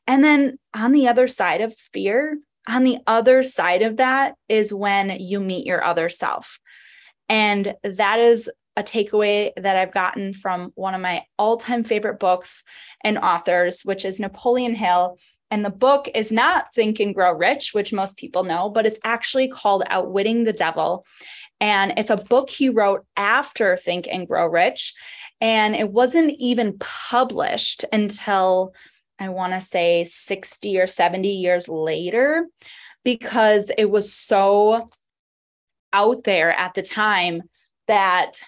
and 0.06 0.24
then 0.24 0.58
on 0.74 0.92
the 0.92 1.08
other 1.08 1.26
side 1.26 1.60
of 1.60 1.74
fear, 1.92 2.38
on 2.66 2.84
the 2.84 2.98
other 3.06 3.42
side 3.42 3.82
of 3.82 3.96
that 3.96 4.34
is 4.48 4.72
when 4.72 5.10
you 5.20 5.40
meet 5.40 5.66
your 5.66 5.84
other 5.84 6.08
self. 6.08 6.58
And 7.32 7.74
that 7.82 8.18
is 8.18 8.50
a 8.76 8.82
takeaway 8.82 9.52
that 9.56 9.74
I've 9.74 9.90
gotten 9.90 10.34
from 10.34 10.70
one 10.74 10.94
of 10.94 11.00
my 11.00 11.24
all 11.38 11.56
time 11.56 11.82
favorite 11.82 12.20
books 12.20 12.62
and 13.02 13.16
authors, 13.16 13.86
which 13.86 14.04
is 14.04 14.20
Napoleon 14.20 14.74
Hill. 14.74 15.16
And 15.50 15.64
the 15.64 15.70
book 15.70 16.10
is 16.14 16.30
not 16.30 16.74
Think 16.74 17.00
and 17.00 17.14
Grow 17.14 17.32
Rich, 17.32 17.72
which 17.72 17.90
most 17.90 18.18
people 18.18 18.44
know, 18.44 18.68
but 18.68 18.84
it's 18.84 19.00
actually 19.02 19.48
called 19.48 19.82
Outwitting 19.86 20.44
the 20.44 20.52
Devil. 20.52 21.06
And 21.58 21.94
it's 21.96 22.10
a 22.10 22.18
book 22.18 22.50
he 22.50 22.68
wrote 22.68 23.06
after 23.16 23.78
Think 23.78 24.06
and 24.10 24.28
Grow 24.28 24.46
Rich. 24.46 24.92
And 25.40 25.74
it 25.74 25.90
wasn't 25.90 26.34
even 26.38 26.76
published 26.78 27.86
until 27.94 28.74
I 29.18 29.30
want 29.30 29.54
to 29.54 29.60
say 29.62 30.04
60 30.04 30.78
or 30.78 30.86
70 30.86 31.28
years 31.30 31.66
later, 31.66 32.46
because 33.04 33.70
it 33.78 33.90
was 33.90 34.14
so 34.14 34.90
out 35.92 36.24
there 36.24 36.52
at 36.52 36.74
the 36.74 36.82
time 36.82 37.42
that 37.88 38.40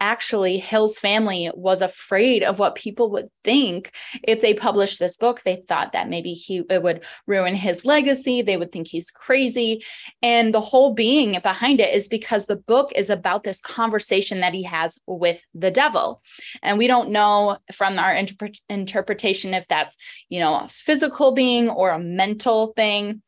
actually 0.00 0.58
Hill's 0.58 0.98
family 0.98 1.50
was 1.54 1.82
afraid 1.82 2.42
of 2.42 2.58
what 2.58 2.74
people 2.74 3.10
would 3.10 3.28
think 3.42 3.92
if 4.22 4.40
they 4.40 4.54
published 4.54 4.98
this 4.98 5.16
book. 5.16 5.42
They 5.42 5.62
thought 5.66 5.92
that 5.92 6.08
maybe 6.08 6.32
he 6.32 6.62
it 6.70 6.82
would 6.82 7.04
ruin 7.26 7.54
his 7.54 7.84
legacy. 7.84 8.42
They 8.42 8.56
would 8.56 8.72
think 8.72 8.88
he's 8.88 9.10
crazy. 9.10 9.84
And 10.22 10.54
the 10.54 10.60
whole 10.60 10.94
being 10.94 11.38
behind 11.42 11.80
it 11.80 11.94
is 11.94 12.08
because 12.08 12.46
the 12.46 12.56
book 12.56 12.92
is 12.94 13.10
about 13.10 13.44
this 13.44 13.60
conversation 13.60 14.40
that 14.40 14.54
he 14.54 14.62
has 14.64 14.98
with 15.06 15.42
the 15.54 15.70
devil. 15.70 16.22
And 16.62 16.78
we 16.78 16.86
don't 16.86 17.10
know 17.10 17.58
from 17.74 17.98
our 17.98 18.14
interpre- 18.14 18.60
interpretation 18.68 19.54
if 19.54 19.64
that's, 19.68 19.96
you 20.28 20.40
know, 20.40 20.54
a 20.54 20.68
physical 20.68 21.32
being 21.32 21.68
or 21.68 21.90
a 21.90 21.98
mental 21.98 22.68
thing. 22.76 23.22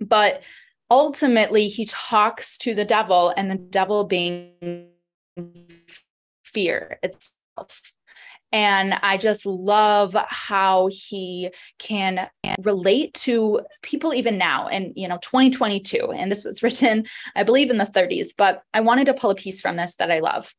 But 0.00 0.44
ultimately 0.90 1.68
he 1.68 1.86
talks 1.86 2.58
to 2.58 2.74
the 2.74 2.84
devil 2.84 3.32
and 3.36 3.50
the 3.50 3.56
devil 3.56 4.04
being 4.04 4.88
fear 6.44 6.98
itself. 7.02 7.92
And 8.50 8.94
I 9.02 9.18
just 9.18 9.44
love 9.44 10.16
how 10.28 10.88
he 10.90 11.50
can 11.78 12.30
relate 12.62 13.12
to 13.14 13.60
people 13.82 14.14
even 14.14 14.38
now 14.38 14.68
in, 14.68 14.94
you 14.96 15.06
know, 15.06 15.18
2022. 15.18 16.12
And 16.12 16.30
this 16.30 16.44
was 16.44 16.62
written, 16.62 17.06
I 17.36 17.42
believe, 17.42 17.70
in 17.70 17.76
the 17.76 17.84
30s, 17.84 18.28
but 18.36 18.62
I 18.72 18.80
wanted 18.80 19.06
to 19.06 19.14
pull 19.14 19.30
a 19.30 19.34
piece 19.34 19.60
from 19.60 19.76
this 19.76 19.96
that 19.96 20.10
I 20.10 20.20
love. 20.20 20.54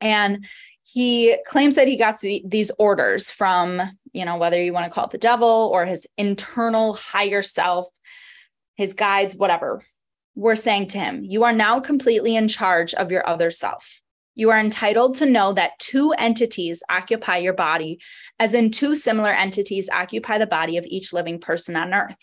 And 0.00 0.46
he 0.84 1.36
claims 1.46 1.76
that 1.76 1.88
he 1.88 1.96
got 1.96 2.20
the, 2.20 2.42
these 2.44 2.70
orders 2.78 3.30
from, 3.30 3.80
you 4.12 4.24
know, 4.24 4.36
whether 4.36 4.62
you 4.62 4.72
want 4.72 4.84
to 4.84 4.90
call 4.90 5.06
it 5.06 5.10
the 5.10 5.18
devil 5.18 5.70
or 5.72 5.86
his 5.86 6.06
internal 6.18 6.94
higher 6.94 7.42
self, 7.42 7.86
his 8.74 8.92
guides, 8.92 9.34
whatever. 9.34 9.84
We're 10.34 10.54
saying 10.54 10.88
to 10.88 10.98
him, 10.98 11.24
You 11.24 11.44
are 11.44 11.52
now 11.52 11.80
completely 11.80 12.36
in 12.36 12.48
charge 12.48 12.94
of 12.94 13.10
your 13.10 13.26
other 13.28 13.50
self. 13.50 14.00
You 14.34 14.50
are 14.50 14.58
entitled 14.58 15.16
to 15.16 15.26
know 15.26 15.52
that 15.52 15.78
two 15.78 16.12
entities 16.12 16.82
occupy 16.88 17.38
your 17.38 17.52
body, 17.52 18.00
as 18.38 18.54
in 18.54 18.70
two 18.70 18.96
similar 18.96 19.30
entities 19.30 19.90
occupy 19.92 20.38
the 20.38 20.46
body 20.46 20.78
of 20.78 20.86
each 20.86 21.12
living 21.12 21.38
person 21.38 21.76
on 21.76 21.92
earth. 21.92 22.16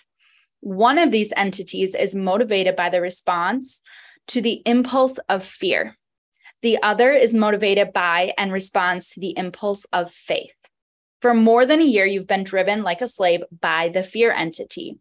One 0.62 0.98
of 0.98 1.12
these 1.12 1.32
entities 1.38 1.94
is 1.94 2.16
motivated 2.16 2.76
by 2.76 2.90
the 2.90 3.00
response 3.00 3.82
to 4.30 4.42
the 4.42 4.62
impulse 4.66 5.18
of 5.30 5.46
fear. 5.46 5.96
The 6.62 6.82
other 6.82 7.14
is 7.14 7.34
motivated 7.34 7.94
by 7.94 8.34
and 8.38 8.52
responds 8.52 9.12
to 9.12 9.20
the 9.20 9.38
impulse 9.38 9.86
of 9.94 10.12
faith. 10.12 10.56
For 11.22 11.34
more 11.34 11.66
than 11.66 11.80
a 11.80 11.86
year, 11.86 12.06
you've 12.06 12.28
been 12.28 12.44
driven 12.44 12.84
like 12.84 13.02
a 13.02 13.08
slave 13.08 13.44
by 13.52 13.90
the 13.90 14.04
fear 14.04 14.32
entity. 14.32 14.98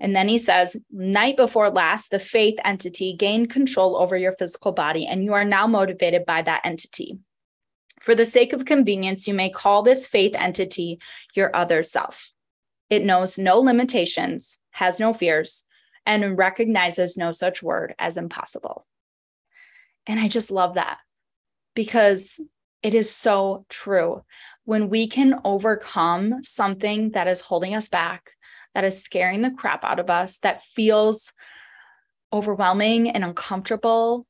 And 0.00 0.16
then 0.16 0.28
he 0.28 0.38
says, 0.38 0.76
night 0.90 1.36
before 1.36 1.70
last, 1.70 2.10
the 2.10 2.18
faith 2.18 2.58
entity 2.64 3.12
gained 3.12 3.50
control 3.50 3.96
over 3.96 4.16
your 4.16 4.32
physical 4.32 4.72
body, 4.72 5.06
and 5.06 5.22
you 5.22 5.34
are 5.34 5.44
now 5.44 5.66
motivated 5.66 6.24
by 6.24 6.40
that 6.42 6.62
entity. 6.64 7.18
For 8.00 8.14
the 8.14 8.24
sake 8.24 8.54
of 8.54 8.64
convenience, 8.64 9.28
you 9.28 9.34
may 9.34 9.50
call 9.50 9.82
this 9.82 10.06
faith 10.06 10.34
entity 10.34 11.00
your 11.34 11.54
other 11.54 11.82
self. 11.82 12.32
It 12.88 13.04
knows 13.04 13.36
no 13.36 13.58
limitations, 13.58 14.58
has 14.70 14.98
no 14.98 15.12
fears, 15.12 15.64
and 16.06 16.38
recognizes 16.38 17.18
no 17.18 17.30
such 17.30 17.62
word 17.62 17.94
as 17.98 18.16
impossible. 18.16 18.86
And 20.06 20.18
I 20.18 20.28
just 20.28 20.50
love 20.50 20.74
that 20.74 20.96
because 21.74 22.40
it 22.82 22.94
is 22.94 23.14
so 23.14 23.66
true. 23.68 24.22
When 24.64 24.88
we 24.88 25.06
can 25.06 25.40
overcome 25.44 26.42
something 26.42 27.10
that 27.10 27.28
is 27.28 27.40
holding 27.40 27.74
us 27.74 27.88
back, 27.88 28.30
that 28.74 28.84
is 28.84 29.02
scaring 29.02 29.42
the 29.42 29.50
crap 29.50 29.84
out 29.84 29.98
of 29.98 30.10
us, 30.10 30.38
that 30.38 30.62
feels 30.62 31.32
overwhelming 32.32 33.08
and 33.10 33.24
uncomfortable 33.24 34.26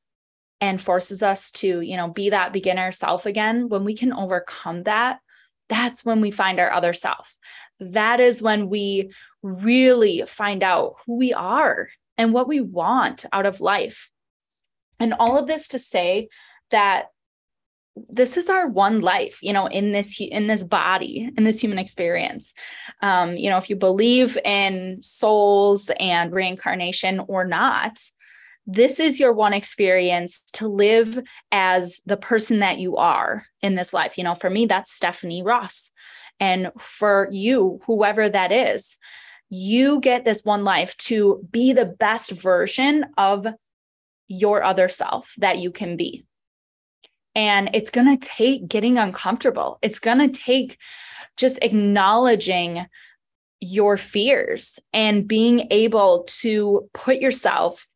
and 0.59 0.81
forces 0.81 1.23
us 1.23 1.51
to, 1.51 1.81
you 1.81 1.97
know, 1.97 2.09
be 2.09 2.29
that 2.29 2.53
beginner 2.53 2.91
self 2.91 3.25
again, 3.25 3.69
when 3.69 3.83
we 3.83 3.95
can 3.95 4.13
overcome 4.13 4.83
that, 4.83 5.19
that's 5.69 6.05
when 6.05 6.21
we 6.21 6.31
find 6.31 6.59
our 6.59 6.71
other 6.71 6.93
self. 6.93 7.35
That 7.79 8.19
is 8.19 8.41
when 8.41 8.69
we 8.69 9.11
really 9.41 10.23
find 10.27 10.61
out 10.61 10.95
who 11.05 11.17
we 11.17 11.33
are 11.33 11.89
and 12.17 12.33
what 12.33 12.47
we 12.47 12.61
want 12.61 13.25
out 13.31 13.45
of 13.45 13.61
life. 13.61 14.09
And 14.99 15.13
all 15.13 15.37
of 15.37 15.47
this 15.47 15.69
to 15.69 15.79
say 15.79 16.29
that 16.69 17.07
this 18.09 18.37
is 18.37 18.49
our 18.49 18.67
one 18.67 19.01
life 19.01 19.39
you 19.41 19.51
know 19.51 19.67
in 19.67 19.91
this 19.91 20.19
in 20.19 20.47
this 20.47 20.63
body 20.63 21.29
in 21.37 21.43
this 21.43 21.59
human 21.59 21.79
experience. 21.79 22.53
Um 23.01 23.35
you 23.37 23.49
know 23.49 23.57
if 23.57 23.69
you 23.69 23.75
believe 23.75 24.37
in 24.45 25.01
souls 25.01 25.91
and 25.99 26.31
reincarnation 26.31 27.21
or 27.27 27.45
not 27.45 27.97
this 28.67 28.99
is 28.99 29.19
your 29.19 29.33
one 29.33 29.53
experience 29.53 30.43
to 30.53 30.67
live 30.67 31.19
as 31.51 31.99
the 32.05 32.15
person 32.15 32.59
that 32.59 32.77
you 32.77 32.95
are 32.95 33.43
in 33.61 33.75
this 33.75 33.91
life. 33.93 34.17
You 34.17 34.23
know 34.23 34.35
for 34.35 34.49
me 34.49 34.65
that's 34.65 34.93
stephanie 34.93 35.43
ross. 35.43 35.91
And 36.39 36.71
for 36.79 37.27
you 37.31 37.79
whoever 37.85 38.29
that 38.29 38.51
is 38.51 38.97
you 39.49 39.99
get 39.99 40.23
this 40.23 40.45
one 40.45 40.63
life 40.63 40.95
to 40.95 41.45
be 41.51 41.73
the 41.73 41.85
best 41.85 42.31
version 42.31 43.05
of 43.17 43.45
your 44.29 44.63
other 44.63 44.87
self 44.87 45.33
that 45.37 45.59
you 45.59 45.71
can 45.71 45.97
be 45.97 46.23
and 47.35 47.69
it's 47.73 47.89
going 47.89 48.07
to 48.07 48.27
take 48.27 48.67
getting 48.67 48.97
uncomfortable. 48.97 49.79
It's 49.81 49.99
going 49.99 50.19
to 50.19 50.27
take 50.27 50.77
just 51.37 51.59
acknowledging 51.61 52.85
your 53.61 53.95
fears 53.97 54.79
and 54.91 55.27
being 55.27 55.67
able 55.71 56.25
to 56.27 56.89
put 56.93 57.17
yourself 57.17 57.87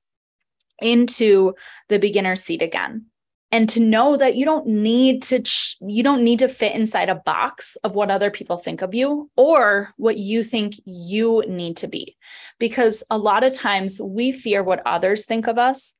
into 0.79 1.53
the 1.89 1.99
beginner 1.99 2.35
seat 2.35 2.61
again 2.61 3.05
and 3.51 3.69
to 3.69 3.79
know 3.79 4.17
that 4.17 4.35
you 4.35 4.45
don't 4.45 4.67
need 4.67 5.21
to 5.23 5.41
you 5.81 6.03
don't 6.03 6.23
need 6.23 6.39
to 6.39 6.49
fit 6.49 6.75
inside 6.75 7.09
a 7.09 7.15
box 7.15 7.77
of 7.77 7.95
what 7.95 8.11
other 8.11 8.29
people 8.29 8.57
think 8.57 8.81
of 8.81 8.93
you 8.93 9.29
or 9.37 9.93
what 9.97 10.17
you 10.17 10.43
think 10.43 10.75
you 10.85 11.43
need 11.47 11.77
to 11.77 11.87
be 11.87 12.15
because 12.59 13.03
a 13.09 13.17
lot 13.17 13.43
of 13.43 13.53
times 13.53 14.01
we 14.01 14.31
fear 14.31 14.61
what 14.61 14.85
others 14.85 15.25
think 15.25 15.47
of 15.47 15.57
us 15.57 15.95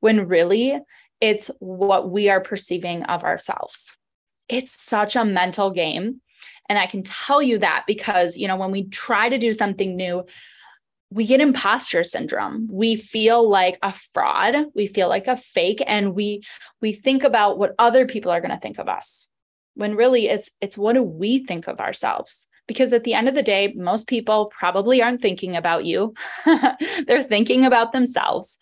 when 0.00 0.28
really 0.28 0.78
it's 1.22 1.50
what 1.60 2.10
we 2.10 2.28
are 2.28 2.40
perceiving 2.40 3.04
of 3.04 3.22
ourselves. 3.22 3.96
It's 4.48 4.72
such 4.72 5.14
a 5.14 5.24
mental 5.24 5.70
game. 5.70 6.20
And 6.68 6.78
I 6.78 6.86
can 6.86 7.04
tell 7.04 7.40
you 7.40 7.58
that 7.58 7.84
because, 7.86 8.36
you 8.36 8.48
know, 8.48 8.56
when 8.56 8.72
we 8.72 8.88
try 8.88 9.28
to 9.28 9.38
do 9.38 9.52
something 9.52 9.96
new, 9.96 10.26
we 11.10 11.24
get 11.24 11.40
imposter 11.40 12.02
syndrome. 12.02 12.68
We 12.72 12.96
feel 12.96 13.48
like 13.48 13.78
a 13.82 13.94
fraud, 14.12 14.56
we 14.74 14.88
feel 14.88 15.08
like 15.08 15.28
a 15.28 15.36
fake 15.36 15.82
and 15.86 16.14
we 16.14 16.42
we 16.80 16.92
think 16.92 17.22
about 17.22 17.58
what 17.58 17.74
other 17.78 18.06
people 18.06 18.32
are 18.32 18.40
going 18.40 18.50
to 18.50 18.60
think 18.60 18.78
of 18.78 18.88
us. 18.88 19.28
When 19.74 19.94
really 19.94 20.28
it's 20.28 20.50
it's 20.60 20.76
what 20.78 20.94
do 20.94 21.02
we 21.02 21.44
think 21.44 21.68
of 21.68 21.80
ourselves? 21.80 22.48
Because 22.66 22.92
at 22.92 23.04
the 23.04 23.14
end 23.14 23.28
of 23.28 23.34
the 23.34 23.42
day, 23.42 23.74
most 23.76 24.08
people 24.08 24.46
probably 24.46 25.02
aren't 25.02 25.20
thinking 25.20 25.54
about 25.54 25.84
you. 25.84 26.14
They're 27.06 27.24
thinking 27.24 27.64
about 27.64 27.92
themselves. 27.92 28.58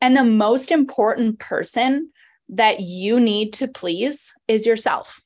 And 0.00 0.16
the 0.16 0.24
most 0.24 0.70
important 0.70 1.38
person 1.38 2.10
that 2.50 2.80
you 2.80 3.20
need 3.20 3.52
to 3.54 3.68
please 3.68 4.32
is 4.46 4.66
yourself. 4.66 5.20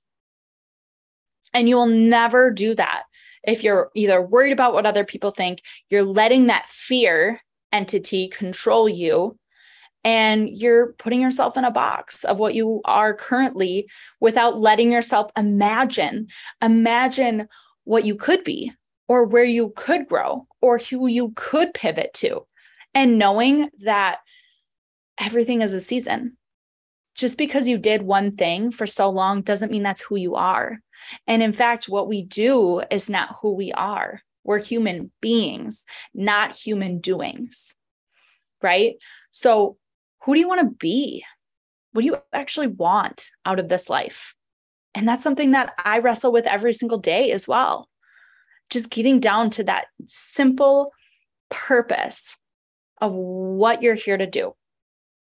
And 1.55 1.69
you 1.69 1.77
will 1.77 1.87
never 1.87 2.51
do 2.51 2.75
that 2.75 3.03
if 3.45 3.63
you're 3.63 3.91
either 3.95 4.23
worried 4.23 4.53
about 4.53 4.73
what 4.73 4.87
other 4.87 5.05
people 5.05 5.31
think, 5.31 5.61
you're 5.91 6.05
letting 6.05 6.47
that 6.47 6.69
fear 6.69 7.41
entity 7.73 8.29
control 8.29 8.89
you, 8.89 9.37
and 10.05 10.49
you're 10.49 10.95
putting 10.95 11.21
yourself 11.21 11.57
in 11.57 11.65
a 11.65 11.71
box 11.71 12.25
of 12.25 12.39
what 12.39 12.55
you 12.55 12.81
are 12.85 13.15
currently 13.15 13.89
without 14.21 14.59
letting 14.59 14.91
yourself 14.91 15.31
imagine. 15.37 16.29
Imagine 16.61 17.49
what 17.85 18.05
you 18.05 18.15
could 18.15 18.45
be, 18.45 18.73
or 19.09 19.25
where 19.25 19.45
you 19.45 19.73
could 19.77 20.09
grow, 20.09 20.47
or 20.61 20.79
who 20.79 21.07
you 21.07 21.33
could 21.37 21.75
pivot 21.75 22.13
to. 22.15 22.47
And 22.95 23.19
knowing 23.19 23.71
that 23.81 24.19
everything 25.19 25.61
is 25.61 25.73
a 25.73 25.81
season. 25.81 26.37
Just 27.15 27.37
because 27.37 27.69
you 27.69 27.77
did 27.79 28.03
one 28.03 28.37
thing 28.37 28.71
for 28.71 28.87
so 28.87 29.11
long 29.11 29.43
doesn't 29.43 29.71
mean 29.71 29.83
that's 29.83 30.01
who 30.01 30.17
you 30.17 30.35
are. 30.35 30.79
And 31.27 31.43
in 31.43 31.53
fact, 31.53 31.89
what 31.89 32.09
we 32.09 32.23
do 32.23 32.83
is 32.91 33.11
not 33.11 33.37
who 33.43 33.55
we 33.55 33.73
are. 33.73 34.23
We're 34.45 34.63
human 34.63 35.13
beings, 35.21 35.85
not 36.15 36.55
human 36.55 37.01
doings. 37.01 37.75
Right. 38.63 38.95
So, 39.31 39.77
who 40.25 40.35
do 40.35 40.41
you 40.41 40.49
want 40.49 40.61
to 40.61 40.77
be? 40.77 41.25
What 41.93 42.03
do 42.03 42.07
you 42.07 42.19
actually 42.33 42.69
want 42.69 43.29
out 43.45 43.59
of 43.59 43.69
this 43.69 43.91
life? 43.91 44.35
And 44.95 45.07
that's 45.07 45.23
something 45.23 45.51
that 45.51 45.75
I 45.85 45.99
wrestle 45.99 46.33
with 46.33 46.47
every 46.47 46.73
single 46.73 46.99
day 46.99 47.33
as 47.33 47.49
well. 47.49 47.89
Just 48.71 48.91
getting 48.91 49.21
down 49.21 49.51
to 49.51 49.65
that 49.65 49.87
simple 50.07 50.93
purpose 51.51 52.37
of 53.01 53.13
what 53.13 53.83
you're 53.83 53.95
here 53.95 54.17
to 54.17 54.27
do 54.27 54.55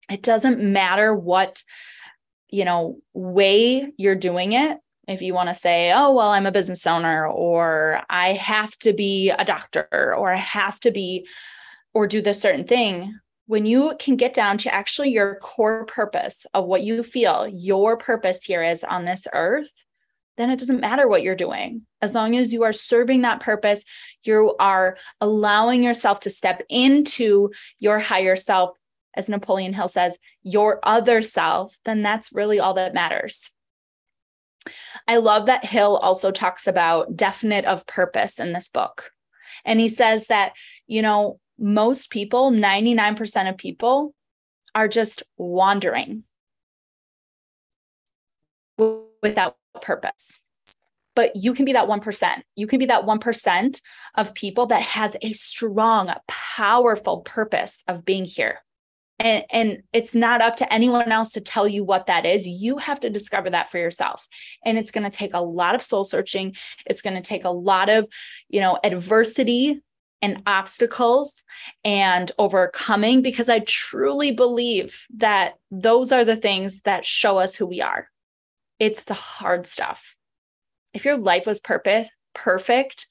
it 0.10 0.22
doesn't 0.22 0.60
matter 0.60 1.14
what 1.14 1.64
you 2.50 2.66
know 2.66 2.98
way 3.14 3.92
you're 3.98 4.16
doing 4.16 4.54
it 4.54 4.78
if 5.08 5.22
you 5.22 5.34
want 5.34 5.50
to 5.50 5.56
say 5.56 5.92
oh 5.92 6.14
well 6.14 6.30
i'm 6.30 6.46
a 6.46 6.52
business 6.52 6.86
owner 6.86 7.28
or 7.28 8.02
i 8.10 8.34
have 8.34 8.78
to 8.78 8.94
be 8.94 9.30
a 9.32 9.46
doctor 9.46 9.88
or 9.92 10.32
i 10.32 10.38
have 10.38 10.80
to 10.80 10.92
be 10.92 11.28
or 11.94 12.08
do 12.08 12.22
this 12.22 12.42
certain 12.42 12.66
thing 12.66 13.18
when 13.46 13.66
you 13.66 13.96
can 14.00 14.16
get 14.16 14.34
down 14.34 14.58
to 14.58 14.74
actually 14.74 15.10
your 15.10 15.36
core 15.36 15.86
purpose 15.86 16.46
of 16.54 16.66
what 16.66 16.84
you 16.84 17.04
feel 17.04 17.48
your 17.48 17.98
purpose 17.98 18.44
here 18.44 18.64
is 18.64 18.84
on 18.84 19.06
this 19.06 19.28
earth 19.34 19.72
then 20.38 20.50
it 20.50 20.60
doesn't 20.60 20.80
matter 20.80 21.08
what 21.08 21.22
you're 21.22 21.36
doing. 21.36 21.84
As 22.02 22.14
long 22.14 22.36
as 22.36 22.52
you 22.52 22.64
are 22.64 22.74
serving 22.74 23.22
that 23.22 23.40
purpose, 23.40 23.84
you 24.24 24.56
are 24.60 24.98
allowing 25.22 25.84
yourself 25.84 26.22
to 26.22 26.30
step 26.30 26.64
into 26.70 27.52
your 27.80 28.00
higher 28.00 28.36
self 28.36 28.72
as 29.16 29.30
Napoleon 29.30 29.74
Hill 29.74 29.88
says, 29.88 30.18
your 30.42 30.80
other 30.84 31.22
self, 31.22 31.78
then 31.86 32.02
that's 32.02 32.34
really 32.34 32.60
all 32.60 32.74
that 32.76 32.94
matters. 32.94 33.50
I 35.08 35.18
love 35.18 35.48
that 35.48 35.66
Hill 35.66 35.98
also 35.98 36.32
talks 36.32 36.68
about 36.68 37.16
definite 37.16 37.66
of 37.66 37.86
purpose 37.86 38.40
in 38.40 38.54
this 38.54 38.70
book. 38.70 39.12
And 39.66 39.80
he 39.80 39.90
says 39.90 40.28
that, 40.28 40.54
you 40.88 41.02
know, 41.02 41.40
most 41.60 42.10
people, 42.10 42.52
99% 42.52 43.50
of 43.50 43.58
people, 43.58 44.14
are 44.76 44.88
just 44.88 45.24
wandering 45.38 46.24
without 49.22 49.58
purpose. 49.82 50.40
But 51.16 51.36
you 51.36 51.54
can 51.54 51.66
be 51.66 51.74
that 51.74 51.88
1%. 51.88 52.42
You 52.56 52.66
can 52.66 52.80
be 52.80 52.88
that 52.88 53.06
1% 53.06 53.82
of 54.16 54.34
people 54.34 54.66
that 54.68 54.82
has 54.82 55.16
a 55.22 55.34
strong, 55.34 56.12
powerful 56.28 57.22
purpose 57.22 57.84
of 57.88 58.04
being 58.04 58.26
here 58.26 58.62
and 59.24 59.44
and 59.50 59.84
it's 59.94 60.14
not 60.14 60.42
up 60.42 60.58
to 60.58 60.72
anyone 60.72 61.12
else 61.12 61.32
to 61.32 61.42
tell 61.42 61.68
you 61.68 61.84
what 61.84 62.08
that 62.08 62.26
is. 62.26 62.46
You 62.46 62.78
have 62.78 63.00
to 63.00 63.10
discover 63.10 63.50
that 63.50 63.72
for 63.72 63.78
yourself. 63.78 64.28
And 64.66 64.78
it's 64.78 64.92
going 64.92 65.10
to 65.10 65.18
take 65.18 65.34
a 65.34 65.40
lot 65.40 65.74
of 65.74 65.82
soul 65.82 66.04
searching. 66.04 66.56
It's 66.86 67.02
going 67.02 67.16
to 67.16 67.22
take 67.22 67.46
a 67.46 67.50
lot 67.50 67.90
of 67.90 68.08
you 68.50 68.62
know 68.62 68.78
adversity 68.84 69.82
and 70.22 70.44
obstacles 70.46 71.44
and 71.84 72.32
overcoming 72.40 73.22
because 73.22 73.50
i 73.50 73.60
truly 73.60 74.32
believe 74.32 75.06
that 75.18 75.56
those 75.70 76.14
are 76.14 76.24
the 76.24 76.38
things 76.38 76.80
that 76.82 77.06
show 77.06 77.38
us 77.38 77.56
who 77.56 77.66
we 77.66 77.82
are. 77.82 78.10
It's 78.80 79.06
the 79.06 79.14
hard 79.14 79.66
stuff. 79.66 80.16
If 80.94 81.06
your 81.06 81.18
life 81.18 81.46
was 81.48 81.60
purpose 81.60 82.10
perfect 82.34 83.08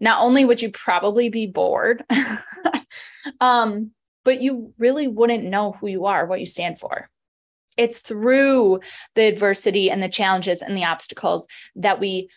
not 0.00 0.20
only 0.22 0.44
would 0.44 0.62
you 0.62 0.70
probably 0.70 1.28
be 1.28 1.46
bored 1.46 2.02
um 3.40 3.90
but 4.24 4.40
you 4.40 4.72
really 4.78 5.08
wouldn't 5.08 5.44
know 5.44 5.72
who 5.72 5.86
you 5.86 6.06
are, 6.06 6.26
what 6.26 6.40
you 6.40 6.46
stand 6.46 6.78
for. 6.78 7.08
It's 7.76 7.98
through 7.98 8.80
the 9.14 9.22
adversity 9.22 9.90
and 9.90 10.02
the 10.02 10.08
challenges 10.08 10.62
and 10.62 10.76
the 10.76 10.84
obstacles 10.84 11.46
that 11.76 12.00
we 12.00 12.28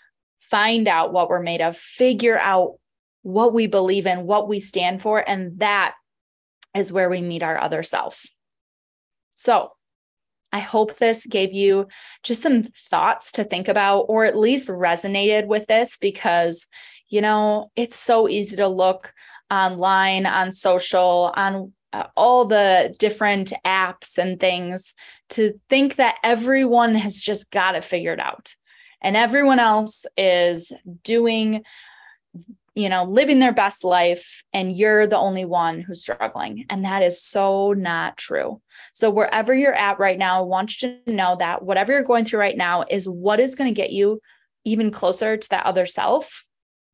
find 0.49 0.87
out 0.87 1.11
what 1.11 1.29
we're 1.29 1.41
made 1.41 1.61
of, 1.61 1.77
figure 1.77 2.39
out 2.39 2.75
what 3.23 3.53
we 3.53 3.67
believe 3.67 4.05
in, 4.05 4.25
what 4.25 4.47
we 4.47 4.59
stand 4.59 5.01
for. 5.01 5.27
And 5.27 5.59
that 5.59 5.95
is 6.75 6.91
where 6.91 7.09
we 7.09 7.21
meet 7.21 7.43
our 7.43 7.59
other 7.59 7.83
self. 7.83 8.25
So, 9.33 9.71
I 10.53 10.59
hope 10.59 10.95
this 10.95 11.25
gave 11.25 11.51
you 11.51 11.87
just 12.23 12.41
some 12.41 12.69
thoughts 12.79 13.33
to 13.33 13.43
think 13.43 13.67
about, 13.67 14.03
or 14.03 14.23
at 14.23 14.37
least 14.37 14.69
resonated 14.69 15.47
with 15.47 15.67
this 15.67 15.97
because, 15.97 16.67
you 17.09 17.19
know, 17.19 17.71
it's 17.75 17.97
so 17.97 18.29
easy 18.29 18.55
to 18.55 18.67
look 18.69 19.11
online, 19.51 20.25
on 20.25 20.53
social, 20.53 21.33
on 21.35 21.73
uh, 21.95 22.07
all 22.17 22.43
the 22.45 22.93
different 22.99 23.53
apps 23.65 24.17
and 24.17 24.39
things 24.39 24.93
to 25.29 25.53
think 25.69 25.95
that 25.95 26.15
everyone 26.23 26.93
has 26.93 27.21
just 27.21 27.49
got 27.51 27.75
it 27.75 27.85
figured 27.85 28.19
out 28.19 28.53
and 29.01 29.15
everyone 29.15 29.59
else 29.59 30.05
is 30.17 30.73
doing 31.03 31.63
you 32.77 32.89
know, 32.89 33.05
living 33.05 33.39
their 33.39 33.53
best 33.53 33.85
life 33.85 34.43
and 34.51 34.75
you're 34.75 35.07
the 35.07 35.17
only 35.17 35.45
one 35.45 35.79
who's 35.79 36.01
struggling. 36.01 36.65
And 36.69 36.83
that 36.83 37.03
is 37.03 37.21
so 37.21 37.71
not 37.71 38.17
true. 38.17 38.61
So, 38.91 39.09
wherever 39.09 39.53
you're 39.53 39.73
at 39.73 39.97
right 39.97 40.17
now, 40.17 40.39
I 40.39 40.41
want 40.41 40.81
you 40.81 40.99
to 41.05 41.13
know 41.13 41.37
that 41.39 41.63
whatever 41.63 41.93
you're 41.93 42.03
going 42.03 42.25
through 42.25 42.41
right 42.41 42.57
now 42.57 42.83
is 42.91 43.07
what 43.07 43.39
is 43.39 43.55
going 43.55 43.73
to 43.73 43.81
get 43.81 43.91
you 43.91 44.19
even 44.65 44.91
closer 44.91 45.37
to 45.37 45.49
that 45.51 45.65
other 45.65 45.85
self 45.85 46.43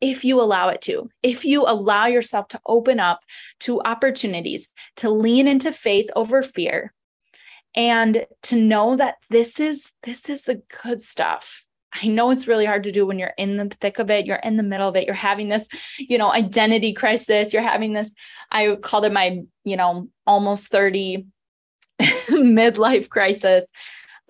if 0.02 0.26
you 0.26 0.42
allow 0.42 0.70
it 0.70 0.82
to, 0.82 1.10
if 1.24 1.46
you 1.46 1.66
allow 1.66 2.08
yourself 2.08 2.48
to 2.50 2.60
open 2.66 3.00
up 3.00 3.22
to 3.62 3.82
opportunities, 3.82 4.68
to 4.98 5.10
lean 5.10 5.48
into 5.48 5.72
faith 5.72 6.10
over 6.16 6.44
fear, 6.44 6.94
and 7.76 8.26
to 8.44 8.56
know 8.56 8.98
that 8.98 9.16
this 9.30 9.60
is 9.60 9.92
this 10.04 10.30
is 10.30 10.44
the 10.44 10.62
good 10.84 11.02
stuff 11.02 11.64
I 11.94 12.08
know 12.08 12.32
it's 12.32 12.48
really 12.48 12.66
hard 12.66 12.84
to 12.84 12.92
do 12.92 13.06
when 13.06 13.20
you're 13.20 13.34
in 13.38 13.58
the 13.58 13.66
thick 13.66 14.00
of 14.00 14.10
it, 14.10 14.26
you're 14.26 14.38
in 14.38 14.58
the 14.58 14.64
middle 14.64 14.88
of 14.88 14.96
it, 14.96 15.06
you're 15.06 15.14
having 15.14 15.50
this, 15.50 15.68
you 15.98 16.18
know, 16.18 16.32
identity 16.32 16.94
crisis, 16.94 17.52
you're 17.52 17.62
having 17.62 17.94
this, 17.94 18.14
I 18.50 18.76
called 18.76 19.06
it 19.06 19.12
my, 19.12 19.42
you 19.66 19.76
know, 19.76 20.08
almost 20.26 20.70
30 20.70 21.26
midlife 22.02 23.10
crisis 23.10 23.66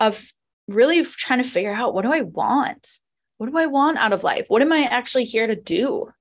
of 0.00 0.24
really 0.66 1.04
trying 1.04 1.42
to 1.42 1.48
figure 1.48 1.72
out 1.72 1.94
what 1.94 2.02
do 2.02 2.12
I 2.12 2.22
want? 2.22 2.98
What 3.42 3.50
do 3.50 3.58
I 3.58 3.66
want 3.66 3.98
out 3.98 4.12
of 4.12 4.22
life? 4.22 4.44
What 4.46 4.62
am 4.62 4.72
I 4.72 4.84
actually 4.84 5.24
here 5.24 5.48
to 5.48 5.56
do? 5.56 6.12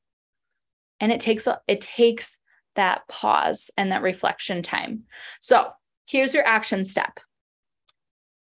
And 0.99 1.11
it 1.11 1.19
takes 1.19 1.47
it 1.67 1.79
takes 1.79 2.39
that 2.73 3.07
pause 3.07 3.69
and 3.77 3.91
that 3.91 4.01
reflection 4.01 4.63
time. 4.63 5.03
So, 5.39 5.69
here's 6.07 6.33
your 6.33 6.47
action 6.47 6.83
step. 6.83 7.19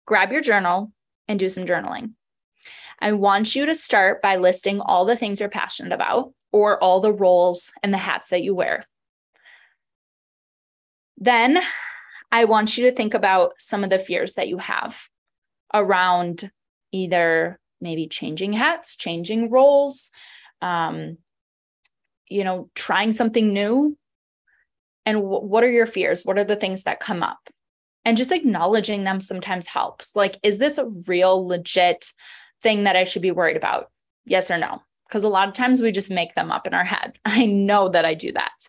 Grab 0.05 0.33
your 0.33 0.41
journal 0.41 0.91
and 1.29 1.39
do 1.39 1.47
some 1.47 1.65
journaling. 1.65 2.15
I 2.99 3.13
want 3.13 3.55
you 3.55 3.65
to 3.65 3.75
start 3.75 4.21
by 4.21 4.35
listing 4.35 4.81
all 4.81 5.05
the 5.05 5.15
things 5.15 5.39
you're 5.39 5.47
passionate 5.47 5.93
about 5.93 6.33
or 6.51 6.77
all 6.83 6.99
the 6.99 7.13
roles 7.13 7.71
and 7.81 7.93
the 7.93 7.97
hats 7.97 8.27
that 8.27 8.43
you 8.43 8.53
wear. 8.53 8.83
Then 11.15 11.63
I 12.29 12.43
want 12.43 12.77
you 12.77 12.89
to 12.89 12.93
think 12.93 13.13
about 13.13 13.53
some 13.57 13.85
of 13.85 13.89
the 13.89 13.99
fears 13.99 14.33
that 14.33 14.49
you 14.49 14.57
have 14.57 15.01
around 15.73 16.51
either 16.91 17.57
maybe 17.85 18.07
changing 18.07 18.51
hats, 18.51 18.97
changing 18.97 19.49
roles, 19.49 20.09
um, 20.61 21.17
you 22.27 22.43
know, 22.43 22.69
trying 22.73 23.13
something 23.13 23.53
new. 23.53 23.95
And 25.05 25.19
w- 25.19 25.45
what 25.45 25.63
are 25.63 25.71
your 25.71 25.85
fears? 25.85 26.25
What 26.25 26.39
are 26.39 26.43
the 26.43 26.55
things 26.55 26.83
that 26.83 26.99
come 26.99 27.21
up? 27.21 27.37
And 28.03 28.17
just 28.17 28.31
acknowledging 28.31 29.03
them 29.03 29.21
sometimes 29.21 29.67
helps. 29.67 30.15
Like, 30.15 30.37
is 30.41 30.57
this 30.57 30.79
a 30.79 30.89
real, 31.07 31.47
legit 31.47 32.11
thing 32.61 32.83
that 32.85 32.95
I 32.95 33.03
should 33.03 33.21
be 33.21 33.31
worried 33.31 33.55
about? 33.55 33.91
Yes 34.25 34.49
or 34.49 34.57
no? 34.57 34.81
Because 35.07 35.23
a 35.23 35.29
lot 35.29 35.47
of 35.47 35.53
times 35.53 35.81
we 35.81 35.91
just 35.91 36.09
make 36.09 36.33
them 36.33 36.51
up 36.51 36.65
in 36.65 36.73
our 36.73 36.83
head. 36.83 37.19
I 37.25 37.45
know 37.45 37.89
that 37.89 38.03
I 38.03 38.15
do 38.15 38.31
that. 38.31 38.67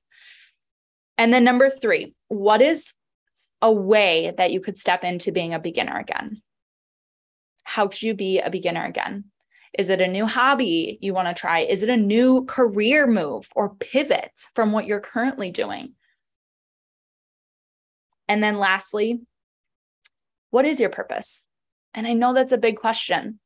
And 1.19 1.33
then 1.33 1.45
number 1.45 1.71
three, 1.71 2.15
what 2.29 2.61
is 2.61 2.93
a 3.63 3.73
way 3.73 4.35
that 4.37 4.53
you 4.53 4.61
could 4.61 4.77
step 4.77 5.05
into 5.05 5.33
being 5.33 5.55
a 5.55 5.59
beginner 5.59 5.99
again? 5.99 6.43
How 7.67 7.89
could 7.89 8.03
you 8.03 8.15
be 8.15 8.39
a 8.39 8.49
beginner 8.49 8.85
again? 8.85 9.25
Is 9.77 9.89
it 9.89 10.01
a 10.01 10.07
new 10.07 10.25
hobby 10.25 10.99
you 11.03 11.13
want 11.13 11.27
to 11.27 11.35
try? 11.35 11.61
Is 11.61 11.83
it 11.83 11.89
a 11.89 11.97
new 11.97 12.45
career 12.45 13.09
move 13.09 13.49
or 13.57 13.75
pivot 13.75 14.31
from 14.55 14.71
what 14.71 14.87
you're 14.87 15.01
currently 15.01 15.51
doing? 15.51 15.95
And 18.29 18.43
then 18.43 18.59
lastly, 18.59 19.21
what 20.51 20.65
is 20.65 20.79
your 20.79 20.91
purpose? 20.91 21.43
And 21.93 22.07
I 22.07 22.13
know 22.13 22.33
that's 22.33 22.53
a 22.53 22.59
big 22.59 22.77
question, 22.77 23.41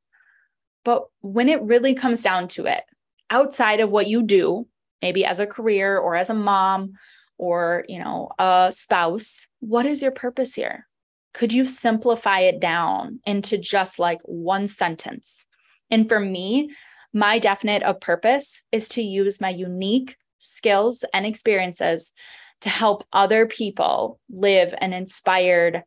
but 0.85 1.05
when 1.23 1.49
it 1.49 1.63
really 1.63 1.95
comes 1.95 2.23
down 2.23 2.49
to 2.49 2.67
it, 2.67 2.85
outside 3.31 3.81
of 3.81 3.91
what 3.91 4.07
you 4.07 4.23
do, 4.23 4.69
maybe 5.01 5.25
as 5.25 5.41
a 5.41 5.47
career 5.47 5.97
or 5.97 6.15
as 6.15 6.29
a 6.29 6.35
mom 6.35 6.93
or, 7.39 7.87
you 7.89 7.99
know, 7.99 8.29
a 8.39 8.69
spouse, 8.71 9.47
what 9.61 9.87
is 9.87 10.03
your 10.03 10.13
purpose 10.13 10.55
here? 10.55 10.87
Could 11.33 11.53
you 11.53 11.67
simplify 11.67 12.41
it 12.41 12.61
down 12.61 13.21
into 13.25 13.57
just 13.57 13.99
like 13.99 14.21
one 14.25 14.67
sentence? 14.67 15.47
And 15.91 16.09
for 16.09 16.21
me, 16.21 16.71
my 17.13 17.39
definite 17.39 17.83
of 17.83 18.01
purpose 18.01 18.63
is 18.73 18.89
to 18.91 19.03
use 19.03 19.41
my 19.41 19.51
unique 19.51 20.17
skills 20.39 21.05
and 21.13 21.27
experiences 21.27 22.13
to 22.61 22.69
help 22.69 23.05
other 23.13 23.47
people 23.47 24.21
live 24.29 24.75
an 24.81 24.93
inspired 24.93 25.83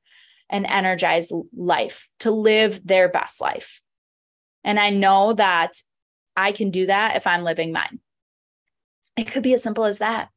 and 0.49 0.65
energized 0.65 1.33
life, 1.55 2.07
to 2.19 2.31
live 2.31 2.85
their 2.85 3.09
best 3.09 3.41
life. 3.41 3.81
And 4.63 4.79
I 4.79 4.89
know 4.89 5.33
that 5.33 5.73
I 6.35 6.51
can 6.51 6.71
do 6.71 6.87
that 6.87 7.15
if 7.15 7.27
I'm 7.27 7.43
living 7.43 7.71
mine. 7.71 7.99
It 9.15 9.25
could 9.25 9.43
be 9.43 9.53
as 9.53 9.63
simple 9.63 9.85
as 9.85 9.99
that. 9.99 10.29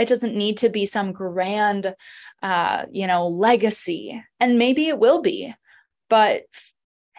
It 0.00 0.08
doesn't 0.08 0.34
need 0.34 0.56
to 0.58 0.70
be 0.70 0.86
some 0.86 1.12
grand, 1.12 1.94
uh, 2.42 2.86
you 2.90 3.06
know, 3.06 3.28
legacy. 3.28 4.22
And 4.40 4.58
maybe 4.58 4.88
it 4.88 4.98
will 4.98 5.20
be, 5.20 5.54
but 6.08 6.44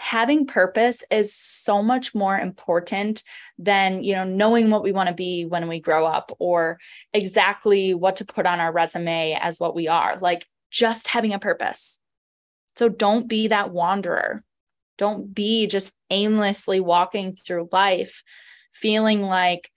having 0.02 0.48
purpose 0.48 1.04
is 1.12 1.32
so 1.32 1.84
much 1.84 2.16
more 2.16 2.36
important 2.36 3.22
than 3.60 4.04
you 4.04 4.16
know 4.16 4.24
knowing 4.24 4.72
what 4.72 4.82
we 4.82 4.92
want 4.92 5.08
to 5.08 5.14
be 5.14 5.46
when 5.46 5.68
we 5.68 5.80
grow 5.80 6.08
up 6.08 6.36
or 6.40 6.80
exactly 7.14 7.94
what 7.94 8.16
to 8.16 8.26
put 8.26 8.48
on 8.48 8.60
our 8.60 8.72
resume 8.72 9.38
as 9.40 9.60
what 9.60 9.76
we 9.76 9.88
are 9.88 10.18
like 10.20 10.48
just 10.72 11.08
having 11.08 11.34
a 11.34 11.40
purpose 11.40 12.00
so 12.76 12.90
don't 12.90 13.28
be 13.28 13.50
that 13.50 13.70
wanderer 13.70 14.44
don't 14.98 15.36
be 15.36 15.68
just 15.68 15.92
aimlessly 16.10 16.80
walking 16.80 17.36
through 17.36 17.70
life 17.72 18.24
feeling 18.74 19.22
like 19.22 19.70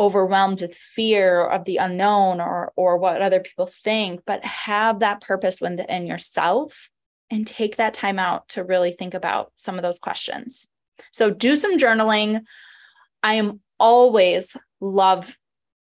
overwhelmed 0.00 0.62
with 0.62 0.74
fear 0.74 1.44
of 1.44 1.66
the 1.66 1.76
unknown 1.76 2.40
or 2.40 2.72
or 2.74 2.96
what 2.96 3.20
other 3.20 3.40
people 3.40 3.66
think, 3.66 4.22
but 4.24 4.42
have 4.44 5.00
that 5.00 5.20
purpose 5.20 5.60
within 5.60 6.06
yourself 6.06 6.88
and 7.30 7.46
take 7.46 7.76
that 7.76 7.94
time 7.94 8.18
out 8.18 8.48
to 8.48 8.64
really 8.64 8.92
think 8.92 9.14
about 9.14 9.52
some 9.56 9.76
of 9.76 9.82
those 9.82 9.98
questions. 9.98 10.66
So 11.12 11.30
do 11.30 11.54
some 11.54 11.78
journaling. 11.78 12.40
I 13.22 13.34
am 13.34 13.60
always 13.78 14.56
love 14.80 15.36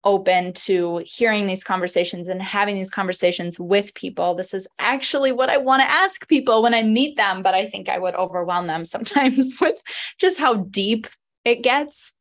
open 0.03 0.53
to 0.53 1.03
hearing 1.05 1.45
these 1.45 1.63
conversations 1.63 2.27
and 2.27 2.41
having 2.41 2.75
these 2.75 2.89
conversations 2.89 3.59
with 3.59 3.93
people. 3.93 4.35
This 4.35 4.53
is 4.53 4.67
actually 4.79 5.31
what 5.31 5.49
I 5.49 5.57
want 5.57 5.81
to 5.81 5.89
ask 5.89 6.27
people 6.27 6.63
when 6.63 6.73
I 6.73 6.81
meet 6.81 7.17
them, 7.17 7.43
but 7.43 7.53
I 7.53 7.65
think 7.65 7.89
I 7.89 7.99
would 7.99 8.15
overwhelm 8.15 8.67
them 8.67 8.85
sometimes 8.85 9.55
with 9.61 9.79
just 10.17 10.39
how 10.39 10.55
deep 10.55 11.07
it 11.47 11.63
gets 11.63 12.11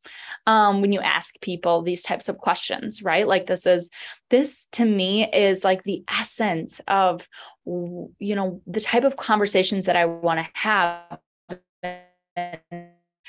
um, 0.45 0.81
when 0.81 0.93
you 0.93 1.01
ask 1.01 1.35
people 1.41 1.81
these 1.81 2.01
types 2.01 2.29
of 2.29 2.37
questions, 2.37 3.03
right? 3.03 3.27
Like 3.27 3.45
this 3.45 3.65
is 3.65 3.89
this 4.29 4.67
to 4.73 4.85
me 4.85 5.29
is 5.31 5.63
like 5.63 5.83
the 5.83 6.03
essence 6.09 6.79
of 6.87 7.27
you 7.65 8.35
know 8.35 8.61
the 8.65 8.79
type 8.79 9.03
of 9.03 9.17
conversations 9.17 9.85
that 9.87 9.97
I 9.97 10.05
want 10.05 10.39
to 10.39 10.47
have 10.53 11.19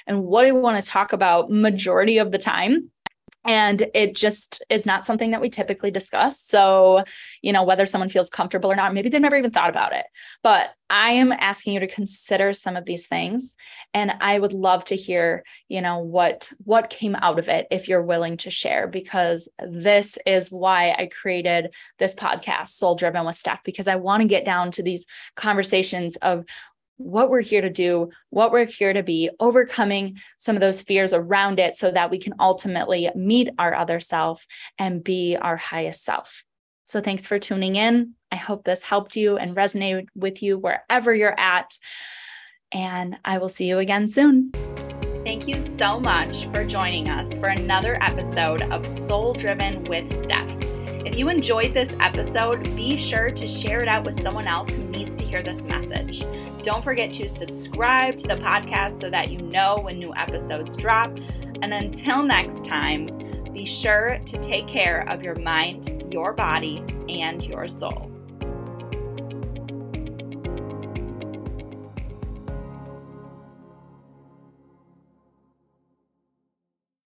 and 0.06 0.24
what 0.24 0.46
I 0.46 0.52
want 0.52 0.82
to 0.82 0.88
talk 0.88 1.12
about 1.12 1.50
majority 1.50 2.18
of 2.18 2.30
the 2.30 2.38
time 2.38 2.90
and 3.48 3.86
it 3.94 4.14
just 4.14 4.62
is 4.68 4.84
not 4.84 5.06
something 5.06 5.30
that 5.30 5.40
we 5.40 5.48
typically 5.48 5.90
discuss. 5.90 6.38
So 6.38 7.02
you 7.40 7.52
know 7.52 7.64
whether 7.64 7.86
someone 7.86 8.10
feels 8.10 8.28
comfortable 8.28 8.70
or 8.70 8.76
not 8.76 8.92
maybe 8.92 9.08
they've 9.08 9.20
never 9.20 9.36
even 9.36 9.50
thought 9.50 9.70
about 9.70 9.94
it. 9.94 10.04
But 10.44 10.70
i 10.90 11.10
am 11.10 11.32
asking 11.32 11.74
you 11.74 11.80
to 11.80 11.86
consider 11.86 12.52
some 12.52 12.76
of 12.76 12.84
these 12.84 13.08
things. 13.08 13.56
And 13.94 14.12
i 14.20 14.38
would 14.38 14.52
love 14.52 14.84
to 14.86 14.96
hear 14.96 15.44
you 15.68 15.80
know 15.80 15.98
what 15.98 16.50
what 16.64 16.90
came 16.90 17.16
out 17.16 17.38
of 17.38 17.48
it 17.48 17.66
if 17.70 17.88
you're 17.88 18.02
willing 18.02 18.36
to 18.38 18.50
share 18.50 18.86
because 18.86 19.48
this 19.58 20.18
is 20.26 20.52
why 20.52 20.94
i 20.98 21.06
created 21.06 21.74
this 21.98 22.14
podcast 22.14 22.68
soul 22.68 22.96
driven 22.96 23.24
with 23.24 23.36
steph 23.36 23.64
because 23.64 23.88
i 23.88 23.96
want 23.96 24.20
to 24.20 24.28
get 24.28 24.44
down 24.44 24.70
to 24.72 24.82
these 24.82 25.06
conversations 25.36 26.16
of 26.16 26.44
what 26.98 27.30
we're 27.30 27.40
here 27.40 27.62
to 27.62 27.70
do, 27.70 28.10
what 28.30 28.52
we're 28.52 28.66
here 28.66 28.92
to 28.92 29.02
be, 29.02 29.30
overcoming 29.40 30.18
some 30.36 30.56
of 30.56 30.60
those 30.60 30.82
fears 30.82 31.12
around 31.12 31.58
it 31.58 31.76
so 31.76 31.90
that 31.90 32.10
we 32.10 32.18
can 32.18 32.34
ultimately 32.38 33.08
meet 33.14 33.48
our 33.58 33.74
other 33.74 34.00
self 34.00 34.46
and 34.78 35.02
be 35.02 35.36
our 35.36 35.56
highest 35.56 36.04
self. 36.04 36.44
So, 36.86 37.00
thanks 37.00 37.26
for 37.26 37.38
tuning 37.38 37.76
in. 37.76 38.14
I 38.30 38.36
hope 38.36 38.64
this 38.64 38.82
helped 38.82 39.16
you 39.16 39.36
and 39.36 39.56
resonated 39.56 40.08
with 40.14 40.42
you 40.42 40.58
wherever 40.58 41.14
you're 41.14 41.38
at. 41.38 41.72
And 42.72 43.18
I 43.24 43.38
will 43.38 43.48
see 43.48 43.66
you 43.66 43.78
again 43.78 44.08
soon. 44.08 44.52
Thank 45.24 45.46
you 45.46 45.60
so 45.60 46.00
much 46.00 46.46
for 46.52 46.64
joining 46.64 47.08
us 47.08 47.36
for 47.36 47.48
another 47.48 48.02
episode 48.02 48.62
of 48.62 48.86
Soul 48.86 49.34
Driven 49.34 49.84
with 49.84 50.10
Steph. 50.14 50.67
If 51.06 51.16
you 51.16 51.28
enjoyed 51.28 51.72
this 51.72 51.92
episode, 52.00 52.74
be 52.74 52.98
sure 52.98 53.30
to 53.30 53.46
share 53.46 53.82
it 53.82 53.88
out 53.88 54.04
with 54.04 54.20
someone 54.20 54.46
else 54.46 54.68
who 54.70 54.82
needs 54.84 55.16
to 55.16 55.24
hear 55.24 55.42
this 55.42 55.62
message. 55.62 56.24
Don't 56.62 56.82
forget 56.82 57.12
to 57.12 57.28
subscribe 57.28 58.16
to 58.18 58.28
the 58.28 58.34
podcast 58.34 59.00
so 59.00 59.08
that 59.08 59.30
you 59.30 59.38
know 59.38 59.78
when 59.80 59.98
new 59.98 60.12
episodes 60.14 60.74
drop. 60.76 61.16
And 61.62 61.72
until 61.72 62.22
next 62.24 62.64
time, 62.64 63.06
be 63.52 63.64
sure 63.64 64.18
to 64.26 64.38
take 64.38 64.66
care 64.66 65.08
of 65.08 65.22
your 65.22 65.36
mind, 65.36 66.12
your 66.12 66.32
body, 66.32 66.84
and 67.08 67.44
your 67.44 67.68
soul. 67.68 68.17